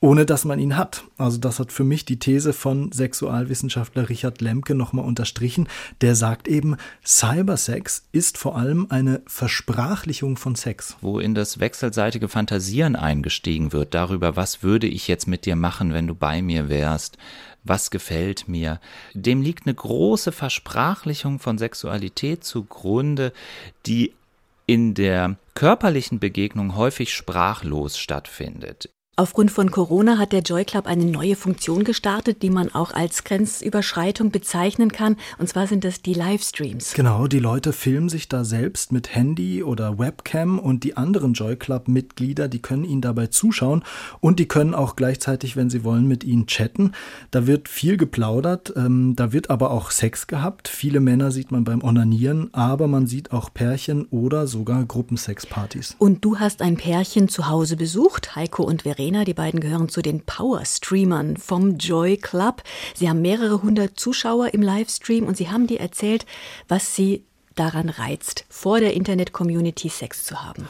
ohne 0.00 0.26
dass 0.26 0.44
man 0.44 0.58
ihn 0.58 0.76
hat. 0.76 1.04
Also 1.16 1.38
das 1.38 1.58
hat 1.58 1.72
für 1.72 1.84
mich 1.84 2.04
die 2.04 2.18
These 2.18 2.52
von 2.52 2.92
Sexualwissenschaftler 2.92 4.08
Richard 4.08 4.40
Lemke 4.40 4.74
nochmal 4.74 5.04
unterstrichen. 5.04 5.68
Der 6.00 6.14
sagt 6.14 6.46
eben, 6.46 6.76
Cybersex 7.04 8.04
ist 8.12 8.38
vor 8.38 8.56
allem 8.56 8.86
eine 8.90 9.22
Versprachlichung 9.26 10.36
von 10.36 10.54
Sex. 10.54 10.96
Wo 11.00 11.18
in 11.18 11.34
das 11.34 11.58
wechselseitige 11.58 12.28
Fantasieren 12.28 12.94
eingestiegen 12.94 13.72
wird 13.72 13.94
darüber, 13.94 14.36
was 14.36 14.62
würde 14.62 14.86
ich 14.86 15.08
jetzt 15.08 15.26
mit 15.26 15.46
dir 15.46 15.56
machen, 15.56 15.92
wenn 15.92 16.06
du 16.06 16.14
bei 16.14 16.42
mir 16.42 16.68
wärst, 16.68 17.18
was 17.64 17.90
gefällt 17.90 18.48
mir. 18.48 18.80
Dem 19.14 19.42
liegt 19.42 19.66
eine 19.66 19.74
große 19.74 20.30
Versprachlichung 20.30 21.40
von 21.40 21.58
Sexualität 21.58 22.44
zugrunde, 22.44 23.32
die 23.86 24.14
in 24.66 24.94
der 24.94 25.36
körperlichen 25.54 26.20
Begegnung 26.20 26.76
häufig 26.76 27.12
sprachlos 27.12 27.98
stattfindet. 27.98 28.90
Aufgrund 29.18 29.50
von 29.50 29.72
Corona 29.72 30.16
hat 30.16 30.30
der 30.32 30.42
Joy 30.42 30.64
Club 30.64 30.86
eine 30.86 31.04
neue 31.04 31.34
Funktion 31.34 31.82
gestartet, 31.82 32.40
die 32.40 32.50
man 32.50 32.72
auch 32.72 32.92
als 32.92 33.24
Grenzüberschreitung 33.24 34.30
bezeichnen 34.30 34.92
kann. 34.92 35.16
Und 35.38 35.48
zwar 35.48 35.66
sind 35.66 35.82
das 35.82 36.02
die 36.02 36.14
Livestreams. 36.14 36.94
Genau, 36.94 37.26
die 37.26 37.40
Leute 37.40 37.72
filmen 37.72 38.08
sich 38.08 38.28
da 38.28 38.44
selbst 38.44 38.92
mit 38.92 39.16
Handy 39.16 39.64
oder 39.64 39.98
Webcam 39.98 40.60
und 40.60 40.84
die 40.84 40.96
anderen 40.96 41.32
Joy 41.32 41.56
Club 41.56 41.88
Mitglieder, 41.88 42.46
die 42.46 42.62
können 42.62 42.84
ihnen 42.84 43.00
dabei 43.00 43.26
zuschauen 43.26 43.82
und 44.20 44.38
die 44.38 44.46
können 44.46 44.72
auch 44.72 44.94
gleichzeitig, 44.94 45.56
wenn 45.56 45.68
sie 45.68 45.82
wollen, 45.82 46.06
mit 46.06 46.22
ihnen 46.22 46.46
chatten. 46.46 46.92
Da 47.32 47.48
wird 47.48 47.68
viel 47.68 47.96
geplaudert, 47.96 48.72
ähm, 48.76 49.16
da 49.16 49.32
wird 49.32 49.50
aber 49.50 49.72
auch 49.72 49.90
Sex 49.90 50.28
gehabt. 50.28 50.68
Viele 50.68 51.00
Männer 51.00 51.32
sieht 51.32 51.50
man 51.50 51.64
beim 51.64 51.82
Onanieren, 51.82 52.54
aber 52.54 52.86
man 52.86 53.08
sieht 53.08 53.32
auch 53.32 53.52
Pärchen 53.52 54.06
oder 54.12 54.46
sogar 54.46 54.84
Gruppensexpartys. 54.84 55.96
Und 55.98 56.24
du 56.24 56.38
hast 56.38 56.62
ein 56.62 56.76
Pärchen 56.76 57.28
zu 57.28 57.48
Hause 57.48 57.76
besucht, 57.76 58.36
Heiko 58.36 58.62
und 58.62 58.82
Verena. 58.82 59.07
Arena. 59.08 59.24
Die 59.24 59.34
beiden 59.34 59.60
gehören 59.60 59.88
zu 59.88 60.02
den 60.02 60.20
Power-Streamern 60.20 61.38
vom 61.38 61.78
Joy 61.78 62.18
Club. 62.18 62.62
Sie 62.94 63.08
haben 63.08 63.22
mehrere 63.22 63.62
hundert 63.62 63.98
Zuschauer 63.98 64.52
im 64.52 64.60
Livestream 64.60 65.26
und 65.26 65.36
sie 65.36 65.48
haben 65.48 65.66
dir 65.66 65.80
erzählt, 65.80 66.26
was 66.68 66.94
sie 66.94 67.24
daran 67.54 67.88
reizt, 67.88 68.44
vor 68.50 68.80
der 68.80 68.94
Internet-Community 68.94 69.88
Sex 69.88 70.24
zu 70.24 70.44
haben. 70.44 70.66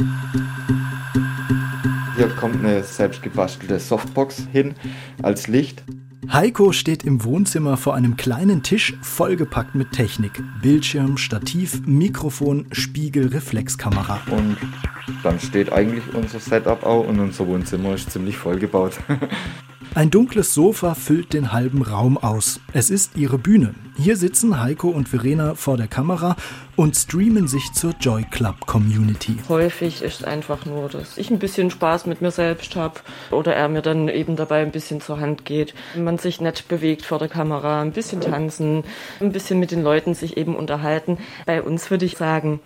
Hier 2.16 2.29
kommt 2.29 2.64
eine 2.64 2.83
selbstgebastelte 2.85 3.81
Softbox 3.81 4.46
hin 4.53 4.74
als 5.22 5.48
Licht. 5.48 5.83
Heiko 6.31 6.73
steht 6.73 7.05
im 7.05 7.25
Wohnzimmer 7.25 7.77
vor 7.77 7.95
einem 7.95 8.17
kleinen 8.17 8.63
Tisch, 8.63 8.95
vollgepackt 9.03 9.75
mit 9.75 9.93
Technik. 9.93 10.43
Bildschirm, 10.61 11.17
Stativ, 11.17 11.87
Mikrofon, 11.87 12.67
Spiegel, 12.73 13.29
Reflexkamera. 13.29 14.21
Und 14.31 14.57
dann 15.23 15.39
steht 15.39 15.73
eigentlich 15.73 16.03
unser 16.15 16.41
Setup 16.41 16.85
auch 16.85 17.07
und 17.07 17.21
unser 17.21 17.47
Wohnzimmer 17.47 17.95
ist 17.95 18.11
ziemlich 18.11 18.37
vollgebaut. 18.37 18.99
Ein 19.94 20.11
dunkles 20.11 20.55
Sofa 20.55 20.94
füllt 20.94 21.33
den 21.33 21.53
halben 21.53 21.83
Raum 21.83 22.18
aus. 22.18 22.61
Es 22.72 22.90
ist 22.90 23.16
ihre 23.16 23.38
Bühne. 23.38 23.74
Hier 23.96 24.16
sitzen 24.16 24.61
Heiko 24.61 24.88
und 24.88 25.09
Verena 25.09 25.55
vor 25.55 25.77
der 25.77 25.88
Kamera 25.88 26.37
und 26.77 26.94
streamen 26.94 27.48
sich 27.48 27.72
zur 27.72 27.94
Joy 27.98 28.24
Club 28.31 28.66
Community. 28.66 29.37
Häufig 29.48 30.03
ist 30.03 30.24
einfach 30.24 30.66
nur, 30.66 30.88
dass 30.88 31.18
ich 31.18 31.31
ein 31.31 31.40
bisschen 31.40 31.70
Spaß 31.70 32.07
mit 32.07 32.20
mir 32.20 32.31
selbst 32.31 32.77
habe 32.77 33.01
oder 33.33 33.55
er 33.55 33.68
mir 33.68 33.83
dann 33.83 34.09
eben 34.09 34.37
dabei 34.37 34.62
ein 34.62 34.70
bisschen 34.70 35.01
zur 35.01 35.18
Hand 35.18 35.44
geht. 35.44 35.74
Man 35.96 36.18
sich 36.18 36.40
nett 36.40 36.68
bewegt 36.68 37.05
vor 37.05 37.18
der 37.18 37.29
Kamera, 37.29 37.81
ein 37.81 37.92
bisschen 37.92 38.20
tanzen, 38.20 38.85
ein 39.20 39.33
bisschen 39.33 39.59
mit 39.59 39.72
den 39.72 39.83
Leuten 39.83 40.14
sich 40.14 40.37
eben 40.37 40.55
unterhalten. 40.55 41.18
Bei 41.46 41.61
uns 41.62 41.90
würde 41.90 42.05
ich 42.05 42.16
sagen, 42.16 42.61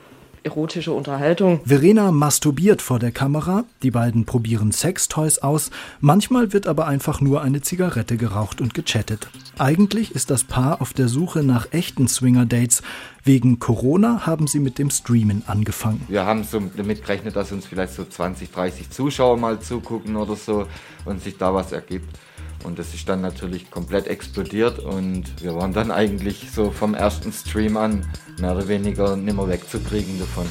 erotische 0.44 0.92
Unterhaltung. 0.92 1.60
Verena 1.64 2.10
masturbiert 2.10 2.82
vor 2.82 2.98
der 2.98 3.12
Kamera, 3.12 3.64
die 3.82 3.90
beiden 3.90 4.24
probieren 4.24 4.72
Sextoys 4.72 5.38
aus, 5.38 5.70
manchmal 6.00 6.52
wird 6.52 6.66
aber 6.66 6.86
einfach 6.86 7.20
nur 7.20 7.42
eine 7.42 7.60
Zigarette 7.60 8.16
geraucht 8.16 8.60
und 8.60 8.74
gechattet. 8.74 9.28
Eigentlich 9.58 10.14
ist 10.14 10.30
das 10.30 10.44
Paar 10.44 10.80
auf 10.80 10.92
der 10.92 11.08
Suche 11.08 11.42
nach 11.42 11.72
echten 11.72 12.08
Swinger-Dates. 12.08 12.82
Wegen 13.24 13.58
Corona 13.58 14.26
haben 14.26 14.46
sie 14.46 14.58
mit 14.58 14.78
dem 14.78 14.90
Streamen 14.90 15.42
angefangen. 15.46 16.04
Wir 16.08 16.26
haben 16.26 16.44
so 16.44 16.60
damit 16.76 17.02
gerechnet, 17.02 17.36
dass 17.36 17.52
uns 17.52 17.66
vielleicht 17.66 17.94
so 17.94 18.04
20, 18.04 18.50
30 18.50 18.90
Zuschauer 18.90 19.36
mal 19.36 19.60
zugucken 19.60 20.16
oder 20.16 20.36
so 20.36 20.66
und 21.04 21.22
sich 21.22 21.36
da 21.38 21.54
was 21.54 21.72
ergibt. 21.72 22.18
Und 22.64 22.78
das 22.78 22.94
ist 22.94 23.08
dann 23.08 23.20
natürlich 23.20 23.70
komplett 23.70 24.06
explodiert 24.06 24.78
und 24.78 25.24
wir 25.42 25.54
waren 25.54 25.72
dann 25.72 25.90
eigentlich 25.90 26.48
so 26.54 26.70
vom 26.70 26.94
ersten 26.94 27.32
Stream 27.32 27.76
an 27.76 28.06
mehr 28.38 28.52
oder 28.54 28.68
weniger 28.68 29.16
nimmer 29.16 29.48
wegzukriegen 29.48 30.18
davon. 30.18 30.46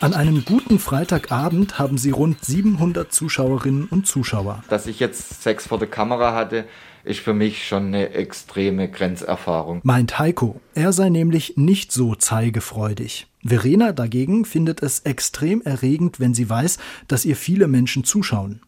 An 0.00 0.14
einem 0.14 0.44
guten 0.44 0.80
Freitagabend 0.80 1.78
haben 1.78 1.96
sie 1.96 2.10
rund 2.10 2.44
700 2.44 3.12
Zuschauerinnen 3.12 3.86
und 3.86 4.06
Zuschauer. 4.06 4.64
Dass 4.68 4.88
ich 4.88 4.98
jetzt 4.98 5.42
Sex 5.42 5.68
vor 5.68 5.78
der 5.78 5.86
Kamera 5.86 6.34
hatte, 6.34 6.64
ist 7.04 7.20
für 7.20 7.34
mich 7.34 7.66
schon 7.66 7.86
eine 7.86 8.10
extreme 8.10 8.90
Grenzerfahrung. 8.90 9.80
Meint 9.84 10.18
Heiko. 10.18 10.60
Er 10.74 10.92
sei 10.92 11.08
nämlich 11.08 11.56
nicht 11.56 11.92
so 11.92 12.16
zeigefreudig. 12.16 13.28
Verena 13.44 13.92
dagegen 13.92 14.44
findet 14.44 14.82
es 14.82 15.00
extrem 15.00 15.62
erregend, 15.62 16.20
wenn 16.20 16.34
sie 16.34 16.48
weiß, 16.48 16.78
dass 17.06 17.24
ihr 17.24 17.36
viele 17.36 17.68
Menschen 17.68 18.04
zuschauen. 18.04 18.60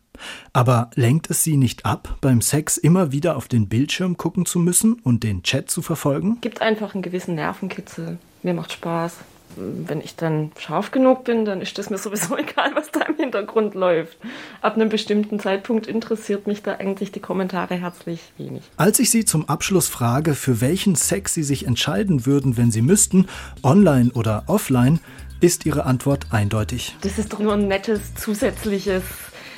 Aber 0.53 0.91
lenkt 0.95 1.31
es 1.31 1.43
sie 1.43 1.57
nicht 1.57 1.85
ab, 1.85 2.17
beim 2.21 2.41
Sex 2.41 2.77
immer 2.77 3.13
wieder 3.13 3.37
auf 3.37 3.49
den 3.49 3.69
Bildschirm 3.69 4.17
gucken 4.17 4.47
zu 4.47 4.59
müssen 4.59 4.95
und 4.95 5.23
den 5.23 5.43
Chat 5.43 5.71
zu 5.71 5.83
verfolgen? 5.83 6.39
Gibt 6.41 6.63
einfach 6.63 6.95
einen 6.95 7.03
gewissen 7.03 7.35
Nervenkitzel. 7.35 8.19
Mir 8.43 8.55
macht 8.55 8.73
Spaß. 8.73 9.17
Wenn 9.57 10.01
ich 10.01 10.17
dann 10.17 10.51
scharf 10.59 10.91
genug 10.91 11.25
bin, 11.25 11.45
dann 11.45 11.61
ist 11.61 11.79
es 11.79 11.89
mir 11.89 11.99
sowieso 11.99 12.37
egal, 12.39 12.73
was 12.75 12.91
da 12.91 13.03
im 13.03 13.17
Hintergrund 13.17 13.75
läuft. 13.75 14.17
Ab 14.63 14.75
einem 14.75 14.89
bestimmten 14.89 15.39
Zeitpunkt 15.39 15.87
interessiert 15.87 16.47
mich 16.47 16.63
da 16.63 16.75
eigentlich 16.75 17.13
die 17.13 17.21
Kommentare 17.21 17.75
herzlich 17.75 18.21
wenig. 18.37 18.63
Als 18.77 18.99
ich 18.99 19.11
Sie 19.11 19.25
zum 19.25 19.49
Abschluss 19.49 19.89
frage, 19.89 20.35
für 20.35 20.61
welchen 20.61 20.97
Sex 20.97 21.35
Sie 21.35 21.45
sich 21.45 21.67
entscheiden 21.67 22.27
würden, 22.27 22.57
wenn 22.57 22.73
Sie 22.73 22.83
müssten, 22.83 23.29
online 23.63 24.11
oder 24.13 24.45
offline, 24.49 24.99
ist 25.41 25.67
Ihre 25.67 25.85
Antwort 25.85 26.27
eindeutig. 26.31 26.97
Das 27.03 27.19
ist 27.19 27.33
doch 27.33 27.39
nur 27.39 27.55
ein 27.55 27.69
nettes 27.69 28.15
zusätzliches 28.15 29.03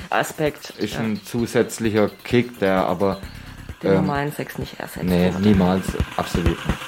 Aspekt. 0.09 0.71
Ist 0.77 0.95
ja. 0.95 1.01
ein 1.01 1.21
zusätzlicher 1.23 2.09
Kick, 2.23 2.59
der 2.59 2.85
aber 2.85 3.19
den 3.83 3.91
ähm, 3.91 3.95
normalen 3.97 4.31
Sex 4.31 4.57
nicht 4.57 4.79
ersetzt. 4.79 5.05
Nee, 5.05 5.31
niemals, 5.39 5.85
absolut 6.15 6.57
nicht. 6.67 6.79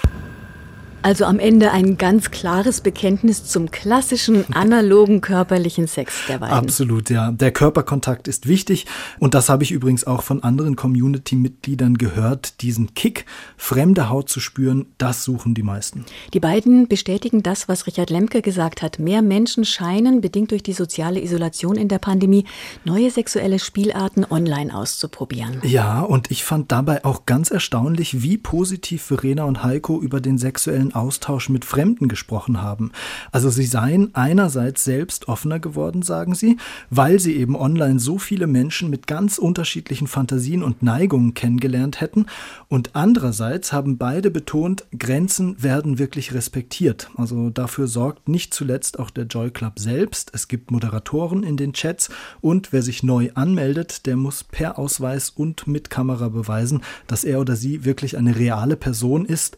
Also 1.02 1.24
am 1.24 1.40
Ende 1.40 1.72
ein 1.72 1.98
ganz 1.98 2.30
klares 2.30 2.82
Bekenntnis 2.82 3.46
zum 3.46 3.72
klassischen 3.72 4.54
analogen 4.54 5.22
körperlichen 5.22 5.88
Sex 5.88 6.14
der 6.28 6.40
beiden. 6.40 6.56
Absolut, 6.56 7.10
ja. 7.10 7.32
Der 7.32 7.52
Körperkontakt 7.52 8.28
ist 8.28 8.48
wichtig 8.48 8.86
und 9.18 9.34
das 9.34 9.48
habe 9.48 9.64
ich 9.64 9.72
übrigens 9.72 10.06
auch 10.06 10.24
von 10.24 10.44
anderen 10.44 10.76
Community-Mitgliedern 10.76 11.98
gehört. 11.98 12.62
Diesen 12.62 12.94
Kick, 12.96 13.26
fremde 13.56 14.10
Haut 14.10 14.30
zu 14.30 14.42
spüren, 14.42 14.88
das 14.98 15.24
suchen 15.24 15.54
die 15.54 15.64
meisten. 15.64 16.04
Die 16.34 16.42
beiden 16.42 16.90
bestätigen 16.90 17.44
das, 17.44 17.70
was 17.70 17.88
Richard 17.88 18.10
Lemke 18.10 18.42
gesagt 18.42 18.82
hat. 18.82 19.00
Mehr 19.00 19.22
Menschen 19.22 19.64
scheinen, 19.64 20.20
bedingt 20.20 20.52
durch 20.52 20.64
die 20.64 20.74
soziale 20.74 21.22
Isolation 21.22 21.78
in 21.78 21.88
der 21.88 22.00
Pandemie, 22.00 22.44
neue 22.84 23.10
sexuelle 23.10 23.60
Spielarten 23.60 24.26
online 24.30 24.76
auszuprobieren. 24.76 25.62
Ja, 25.64 26.02
und 26.02 26.30
ich 26.30 26.44
fand 26.44 26.74
dabei 26.74 27.06
auch 27.06 27.26
ganz 27.26 27.52
erstaunlich, 27.52 28.22
wie 28.22 28.38
positiv 28.38 29.02
Verena 29.04 29.46
und 29.46 29.64
Heiko 29.64 30.02
über 30.02 30.20
den 30.20 30.38
sexuellen 30.38 30.89
sexuellen 30.90 30.94
Austausch 30.94 31.50
mit 31.50 31.66
Fremden 31.66 32.08
gesprochen 32.08 32.62
haben. 32.62 32.92
Also 33.32 33.50
sie 33.50 33.66
seien 33.66 34.14
einerseits 34.14 34.84
selbst 34.84 35.28
offener 35.28 35.60
geworden, 35.60 36.02
sagen 36.02 36.36
sie, 36.36 36.58
weil 36.90 37.20
sie 37.20 37.36
eben 37.36 37.56
online 37.56 38.00
so 38.00 38.18
viele 38.18 38.48
Menschen 38.48 38.90
mit 38.90 39.08
ganz 39.08 39.38
unterschiedlichen 39.38 40.08
Fantasien 40.08 40.64
und 40.64 40.84
Neigungen 40.84 41.34
kennengelernt 41.34 42.02
hätten. 42.02 42.26
Und 42.68 42.96
andererseits 42.96 43.72
haben 43.74 43.98
beide 43.98 44.32
betont, 44.32 44.86
Grenzen 44.98 45.62
werden 45.62 46.00
wirklich 46.00 46.34
respektiert. 46.34 47.10
Also 47.16 47.50
dafür 47.50 47.88
sorgt 47.88 48.30
nicht 48.30 48.54
zuletzt 48.54 49.00
auch 49.00 49.10
der 49.10 49.26
Joy 49.26 49.52
Club 49.52 49.80
selbst. 49.80 50.32
Es 50.34 50.48
gibt 50.48 50.72
Moderatoren 50.72 51.44
in 51.44 51.58
den 51.58 51.74
Chats 51.74 52.10
und 52.42 52.72
wer 52.72 52.82
sich 52.82 53.04
neu 53.04 53.30
anmeldet, 53.36 54.06
der 54.06 54.16
muss 54.16 54.44
per 54.44 54.78
Ausweis 54.78 55.30
und 55.30 55.68
mit 55.68 55.90
Kamera 55.90 56.30
beweisen, 56.30 56.82
dass 57.08 57.24
er 57.24 57.40
oder 57.40 57.56
sie 57.56 57.86
wirklich 57.86 58.18
eine 58.18 58.36
reale 58.36 58.76
Person 58.76 59.26
ist. 59.26 59.58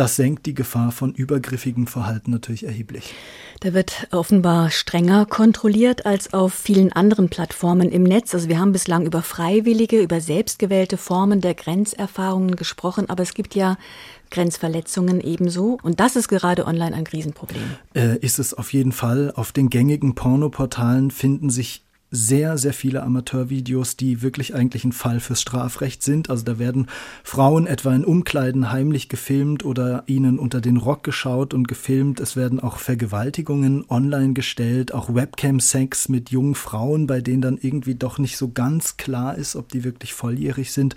Das 0.00 0.16
senkt 0.16 0.46
die 0.46 0.54
Gefahr 0.54 0.92
von 0.92 1.12
übergriffigem 1.12 1.86
Verhalten 1.86 2.30
natürlich 2.30 2.64
erheblich. 2.64 3.12
Da 3.60 3.74
wird 3.74 4.08
offenbar 4.12 4.70
strenger 4.70 5.26
kontrolliert 5.26 6.06
als 6.06 6.32
auf 6.32 6.54
vielen 6.54 6.90
anderen 6.90 7.28
Plattformen 7.28 7.92
im 7.92 8.04
Netz. 8.04 8.32
Also 8.34 8.48
wir 8.48 8.58
haben 8.58 8.72
bislang 8.72 9.04
über 9.04 9.20
freiwillige, 9.20 10.00
über 10.00 10.22
selbstgewählte 10.22 10.96
Formen 10.96 11.42
der 11.42 11.52
Grenzerfahrungen 11.52 12.56
gesprochen, 12.56 13.10
aber 13.10 13.22
es 13.22 13.34
gibt 13.34 13.54
ja 13.54 13.76
Grenzverletzungen 14.30 15.20
ebenso. 15.20 15.76
Und 15.82 16.00
das 16.00 16.16
ist 16.16 16.28
gerade 16.28 16.66
online 16.66 16.96
ein 16.96 17.06
Riesenproblem. 17.06 17.76
Äh, 17.92 18.16
ist 18.20 18.38
es 18.38 18.54
auf 18.54 18.72
jeden 18.72 18.92
Fall. 18.92 19.30
Auf 19.36 19.52
den 19.52 19.68
gängigen 19.68 20.14
Pornoportalen 20.14 21.10
finden 21.10 21.50
sich 21.50 21.84
sehr, 22.10 22.58
sehr 22.58 22.72
viele 22.72 23.02
Amateurvideos, 23.02 23.96
die 23.96 24.20
wirklich 24.22 24.54
eigentlich 24.54 24.84
ein 24.84 24.92
Fall 24.92 25.20
fürs 25.20 25.40
Strafrecht 25.40 26.02
sind. 26.02 26.28
Also 26.28 26.44
da 26.44 26.58
werden 26.58 26.86
Frauen 27.22 27.66
etwa 27.66 27.94
in 27.94 28.04
Umkleiden 28.04 28.72
heimlich 28.72 29.08
gefilmt 29.08 29.64
oder 29.64 30.02
ihnen 30.06 30.38
unter 30.38 30.60
den 30.60 30.76
Rock 30.76 31.04
geschaut 31.04 31.54
und 31.54 31.68
gefilmt. 31.68 32.18
Es 32.18 32.34
werden 32.34 32.58
auch 32.58 32.78
Vergewaltigungen 32.78 33.84
online 33.88 34.32
gestellt, 34.32 34.92
auch 34.92 35.14
Webcam-Sex 35.14 36.08
mit 36.08 36.30
jungen 36.30 36.54
Frauen, 36.56 37.06
bei 37.06 37.20
denen 37.20 37.42
dann 37.42 37.58
irgendwie 37.60 37.94
doch 37.94 38.18
nicht 38.18 38.36
so 38.36 38.50
ganz 38.50 38.96
klar 38.96 39.36
ist, 39.36 39.54
ob 39.54 39.68
die 39.68 39.84
wirklich 39.84 40.12
volljährig 40.12 40.72
sind. 40.72 40.96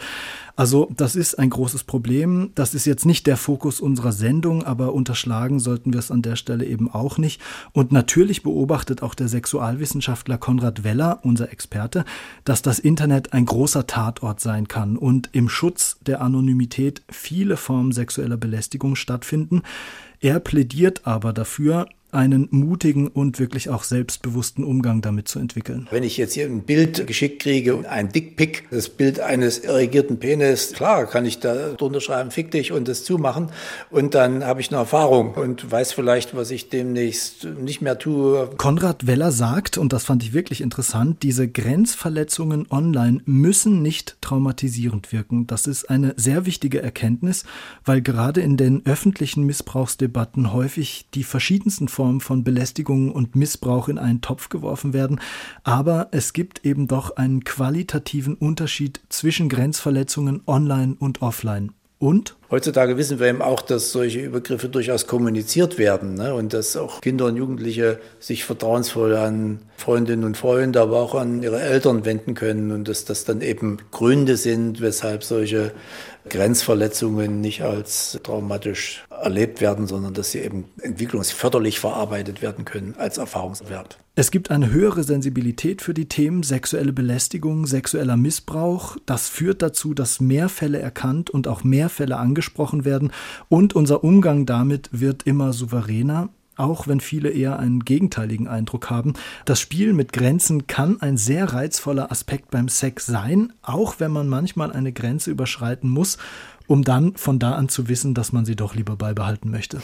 Also 0.56 0.92
das 0.96 1.16
ist 1.16 1.40
ein 1.40 1.50
großes 1.50 1.84
Problem. 1.84 2.52
Das 2.56 2.76
ist 2.76 2.86
jetzt 2.86 3.06
nicht 3.06 3.26
der 3.26 3.38
Fokus 3.38 3.80
unserer 3.80 4.12
Sendung, 4.12 4.64
aber 4.64 4.94
unterschlagen 4.94 5.60
sollten 5.60 5.94
wir 5.94 6.00
es 6.00 6.12
an 6.12 6.22
der 6.22 6.36
Stelle 6.36 6.66
eben 6.66 6.92
auch 6.92 7.18
nicht. 7.18 7.42
Und 7.72 7.92
natürlich 7.92 8.44
beobachtet 8.44 9.02
auch 9.02 9.16
der 9.16 9.28
Sexualwissenschaftler 9.28 10.38
Konrad 10.38 10.84
Weller, 10.84 11.03
unser 11.12 11.52
Experte, 11.52 12.06
dass 12.46 12.62
das 12.62 12.80
Internet 12.80 13.34
ein 13.34 13.46
großer 13.46 13.88
Tatort 13.88 14.40
sein 14.40 14.68
kann 14.68 14.98
und 14.98 15.30
im 15.34 15.50
Schutz 15.50 15.98
der 16.02 16.22
Anonymität 16.22 17.02
viele 17.10 17.58
Formen 17.58 17.92
sexueller 17.92 18.38
Belästigung 18.38 18.96
stattfinden. 18.96 19.62
Er 20.20 20.40
plädiert 20.40 21.06
aber 21.06 21.34
dafür, 21.34 21.88
einen 22.14 22.48
mutigen 22.52 23.08
und 23.08 23.40
wirklich 23.40 23.70
auch 23.70 23.84
selbstbewussten 23.84 24.64
Umgang 24.64 25.02
damit 25.02 25.28
zu 25.28 25.40
entwickeln. 25.40 25.88
Wenn 25.92 26.04
ich 26.04 26.18
jetzt 26.18 26.34
hier 26.34 26.46
ein 26.46 26.62
Bild 26.62 27.08
geschickt 27.08 27.42
kriege, 27.42 27.90
ein 27.90 28.10
Dickpick, 28.10 28.68
das 28.70 28.90
Bild 28.90 29.20
eines 29.20 29.60
irrigierten 29.60 30.20
Penis, 30.20 30.74
klar 30.74 31.06
kann 31.06 31.26
ich 31.26 31.40
da 31.40 31.74
drunter 31.74 32.02
schreiben, 32.02 32.32
fick 32.32 32.52
dich 32.52 32.72
und 32.72 32.88
das 32.88 33.04
zumachen 33.04 33.50
und 33.90 34.14
dann 34.14 34.46
habe 34.46 34.62
ich 34.62 34.70
eine 34.70 34.78
Erfahrung 34.78 35.34
und 35.34 35.72
weiß 35.72 35.94
vielleicht, 35.94 36.36
was 36.36 36.52
ich 36.52 36.70
demnächst 36.70 37.46
nicht 37.46 37.82
mehr 37.82 37.98
tue. 37.98 38.50
Konrad 38.58 39.08
Weller 39.08 39.32
sagt, 39.32 39.78
und 39.78 39.94
das 39.94 40.04
fand 40.04 40.24
ich 40.24 40.34
wirklich 40.34 40.62
interessant, 40.62 41.24
diese 41.24 41.48
Grenzverletzungen 41.48 42.68
online 42.70 43.22
müssen 43.26 43.82
nicht 43.82 44.18
traumatisierend 44.22 45.12
wirken. 45.12 45.48
Das 45.48 45.66
ist 45.66 45.90
eine 45.90 46.14
sehr 46.18 46.46
wichtige 46.46 46.82
Erkenntnis, 46.82 47.44
weil 47.86 48.02
gerade 48.02 48.42
in 48.42 48.58
den 48.58 48.86
öffentlichen 48.86 49.44
Missbrauchsdebatten 49.44 50.54
häufig 50.54 51.08
die 51.14 51.24
verschiedensten 51.24 51.88
Formen 51.88 52.03
Form 52.04 52.20
von 52.20 52.44
Belästigung 52.44 53.14
und 53.14 53.38
Missbrauch 53.38 53.88
in 53.88 53.98
einen 53.98 54.20
Topf 54.20 54.50
geworfen 54.50 54.92
werden. 54.92 55.22
Aber 55.64 56.10
es 56.12 56.34
gibt 56.34 56.66
eben 56.66 56.90
doch 56.90 57.16
einen 57.16 57.46
qualitativen 57.46 58.36
Unterschied 58.36 59.00
zwischen 59.08 59.48
Grenzverletzungen 59.48 60.42
online 60.46 60.98
und 61.00 61.22
offline. 61.22 61.72
Und? 62.00 62.36
Heutzutage 62.52 62.98
wissen 62.98 63.22
wir 63.22 63.28
eben 63.28 63.42
auch, 63.42 63.62
dass 63.62 63.94
solche 63.94 64.20
Übergriffe 64.20 64.68
durchaus 64.68 65.08
kommuniziert 65.08 65.78
werden 65.78 66.16
ne? 66.16 66.36
und 66.36 66.52
dass 66.52 66.76
auch 66.76 67.00
Kinder 67.00 67.28
und 67.28 67.38
Jugendliche 67.38 68.02
sich 68.20 68.44
vertrauensvoll 68.44 69.16
an 69.16 69.60
Freundinnen 69.78 70.26
und 70.26 70.36
Freunde, 70.36 70.82
aber 70.82 70.98
auch 70.98 71.16
an 71.16 71.42
ihre 71.42 71.62
Eltern 71.62 72.04
wenden 72.04 72.34
können 72.34 72.74
und 72.74 72.90
dass 72.90 73.06
das 73.06 73.24
dann 73.24 73.40
eben 73.40 73.78
Gründe 73.92 74.36
sind, 74.36 74.82
weshalb 74.82 75.24
solche 75.24 75.72
Grenzverletzungen 76.28 77.40
nicht 77.40 77.64
als 77.64 78.20
traumatisch 78.24 79.06
erlebt 79.24 79.62
werden, 79.62 79.88
sondern 79.88 80.14
dass 80.14 80.32
sie 80.32 80.40
eben 80.40 80.66
entwicklungsförderlich 80.82 81.80
verarbeitet 81.80 82.42
werden 82.42 82.66
können 82.66 82.96
als 82.98 83.18
Erfahrungswert. 83.18 83.98
Es 84.16 84.30
gibt 84.30 84.52
eine 84.52 84.72
höhere 84.72 85.04
Sensibilität 85.04 85.82
für 85.82 85.94
die 85.94 86.08
Themen 86.08 86.44
sexuelle 86.44 86.94
Belästigung, 86.94 87.66
sexueller 87.66 88.18
Missbrauch. 88.18 88.98
Das 89.06 89.28
führt 89.28 89.62
dazu, 89.62 89.94
dass 89.94 90.20
mehr 90.20 90.50
Fälle 90.50 90.80
erkannt 90.80 91.30
und 91.30 91.48
auch 91.48 91.64
mehr 91.64 91.90
Fälle 91.90 92.18
angesprochen 92.18 92.86
werden 92.86 93.12
und 93.50 93.76
unser 93.76 94.04
Umgang 94.04 94.46
damit 94.46 94.90
wird 94.92 95.24
immer 95.24 95.54
souveräner 95.54 96.30
auch 96.56 96.88
wenn 96.88 97.00
viele 97.00 97.30
eher 97.30 97.60
einen 97.60 97.80
gegenteiligen 97.82 98.48
Eindruck 98.48 98.90
haben. 98.90 99.14
Das 99.46 99.60
Spiel 99.60 99.94
mit 99.94 100.14
Grenzen 100.14 100.68
kann 100.68 101.02
ein 101.02 101.18
sehr 101.18 101.52
reizvoller 101.52 102.12
Aspekt 102.12 102.52
beim 102.52 102.70
Sex 102.70 103.06
sein, 103.06 103.54
auch 103.62 103.96
wenn 104.00 104.12
man 104.12 104.28
manchmal 104.28 104.72
eine 104.72 104.94
Grenze 104.94 105.32
überschreiten 105.32 105.90
muss, 105.90 106.18
um 106.68 106.84
dann 106.84 107.16
von 107.16 107.40
da 107.40 107.54
an 107.54 107.70
zu 107.70 107.88
wissen, 107.88 108.14
dass 108.14 108.32
man 108.32 108.46
sie 108.46 108.56
doch 108.56 108.76
lieber 108.76 108.96
beibehalten 108.96 109.50
möchte. 109.52 109.82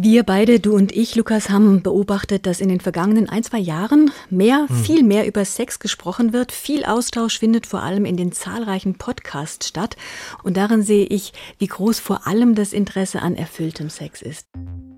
Wir 0.00 0.22
beide, 0.22 0.60
du 0.60 0.76
und 0.76 0.92
ich, 0.92 1.16
Lukas, 1.16 1.50
haben 1.50 1.82
beobachtet, 1.82 2.46
dass 2.46 2.60
in 2.60 2.68
den 2.68 2.78
vergangenen 2.78 3.28
ein, 3.28 3.42
zwei 3.42 3.58
Jahren 3.58 4.12
mehr, 4.30 4.66
hm. 4.68 4.76
viel 4.76 5.02
mehr 5.02 5.26
über 5.26 5.44
Sex 5.44 5.80
gesprochen 5.80 6.32
wird. 6.32 6.52
Viel 6.52 6.84
Austausch 6.84 7.40
findet 7.40 7.66
vor 7.66 7.82
allem 7.82 8.04
in 8.04 8.16
den 8.16 8.30
zahlreichen 8.30 8.94
Podcasts 8.94 9.66
statt. 9.66 9.96
Und 10.44 10.56
darin 10.56 10.82
sehe 10.82 11.04
ich, 11.04 11.32
wie 11.58 11.66
groß 11.66 11.98
vor 11.98 12.28
allem 12.28 12.54
das 12.54 12.72
Interesse 12.72 13.22
an 13.22 13.34
erfülltem 13.34 13.90
Sex 13.90 14.22
ist. 14.22 14.46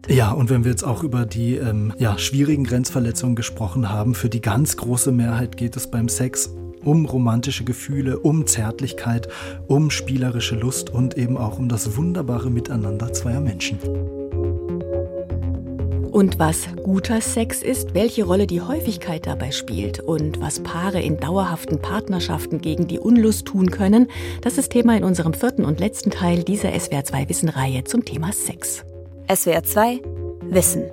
Ja, 0.06 0.32
und 0.32 0.50
wenn 0.50 0.64
wir 0.64 0.70
jetzt 0.70 0.84
auch 0.84 1.02
über 1.02 1.24
die 1.24 1.54
ähm, 1.54 1.94
ja, 1.98 2.18
schwierigen 2.18 2.64
Grenzverletzungen 2.64 3.36
gesprochen 3.36 3.88
haben, 3.88 4.14
für 4.14 4.28
die 4.28 4.42
ganz 4.42 4.76
große 4.76 5.12
Mehrheit 5.12 5.56
geht 5.56 5.76
es 5.76 5.90
beim 5.90 6.10
Sex 6.10 6.50
um 6.84 7.06
romantische 7.06 7.64
Gefühle, 7.64 8.18
um 8.18 8.46
Zärtlichkeit, 8.46 9.28
um 9.66 9.90
spielerische 9.90 10.56
Lust 10.56 10.90
und 10.90 11.16
eben 11.16 11.36
auch 11.36 11.58
um 11.58 11.68
das 11.68 11.96
wunderbare 11.96 12.50
Miteinander 12.50 13.12
zweier 13.12 13.40
Menschen. 13.40 13.78
Und 16.10 16.40
was 16.40 16.68
guter 16.82 17.20
Sex 17.20 17.62
ist, 17.62 17.94
welche 17.94 18.24
Rolle 18.24 18.46
die 18.46 18.60
Häufigkeit 18.60 19.26
dabei 19.26 19.52
spielt 19.52 20.00
und 20.00 20.40
was 20.40 20.60
Paare 20.60 21.00
in 21.00 21.18
dauerhaften 21.18 21.80
Partnerschaften 21.80 22.60
gegen 22.60 22.88
die 22.88 22.98
Unlust 22.98 23.46
tun 23.46 23.70
können, 23.70 24.08
das 24.42 24.58
ist 24.58 24.72
Thema 24.72 24.96
in 24.96 25.04
unserem 25.04 25.34
vierten 25.34 25.64
und 25.64 25.78
letzten 25.78 26.10
Teil 26.10 26.42
dieser 26.42 26.70
SWR2 26.70 27.28
Wissen-Reihe 27.28 27.84
zum 27.84 28.04
Thema 28.04 28.32
Sex. 28.32 28.84
SWR2 29.28 30.00
Wissen. 30.50 30.84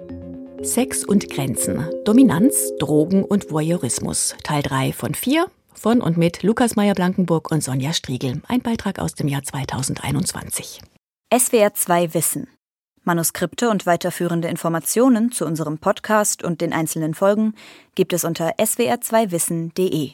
Sex 0.61 1.03
und 1.03 1.29
Grenzen, 1.29 1.85
Dominanz, 2.05 2.73
Drogen 2.79 3.23
und 3.23 3.51
Voyeurismus. 3.51 4.35
Teil 4.43 4.61
3 4.61 4.93
von 4.93 5.13
4 5.15 5.47
von 5.79 6.01
und 6.01 6.17
mit 6.17 6.43
Lukas 6.43 6.75
Meyer-Blankenburg 6.75 7.51
und 7.51 7.63
Sonja 7.63 7.93
Striegel. 7.93 8.41
Ein 8.47 8.61
Beitrag 8.61 8.99
aus 8.99 9.15
dem 9.15 9.27
Jahr 9.27 9.43
2021. 9.43 10.81
SWR2 11.33 12.13
Wissen. 12.13 12.47
Manuskripte 13.03 13.69
und 13.69 13.85
weiterführende 13.85 14.49
Informationen 14.49 15.31
zu 15.31 15.45
unserem 15.45 15.77
Podcast 15.77 16.43
und 16.43 16.61
den 16.61 16.73
einzelnen 16.73 17.13
Folgen 17.13 17.53
gibt 17.95 18.13
es 18.13 18.23
unter 18.23 18.55
swr2wissen.de. 18.59 20.11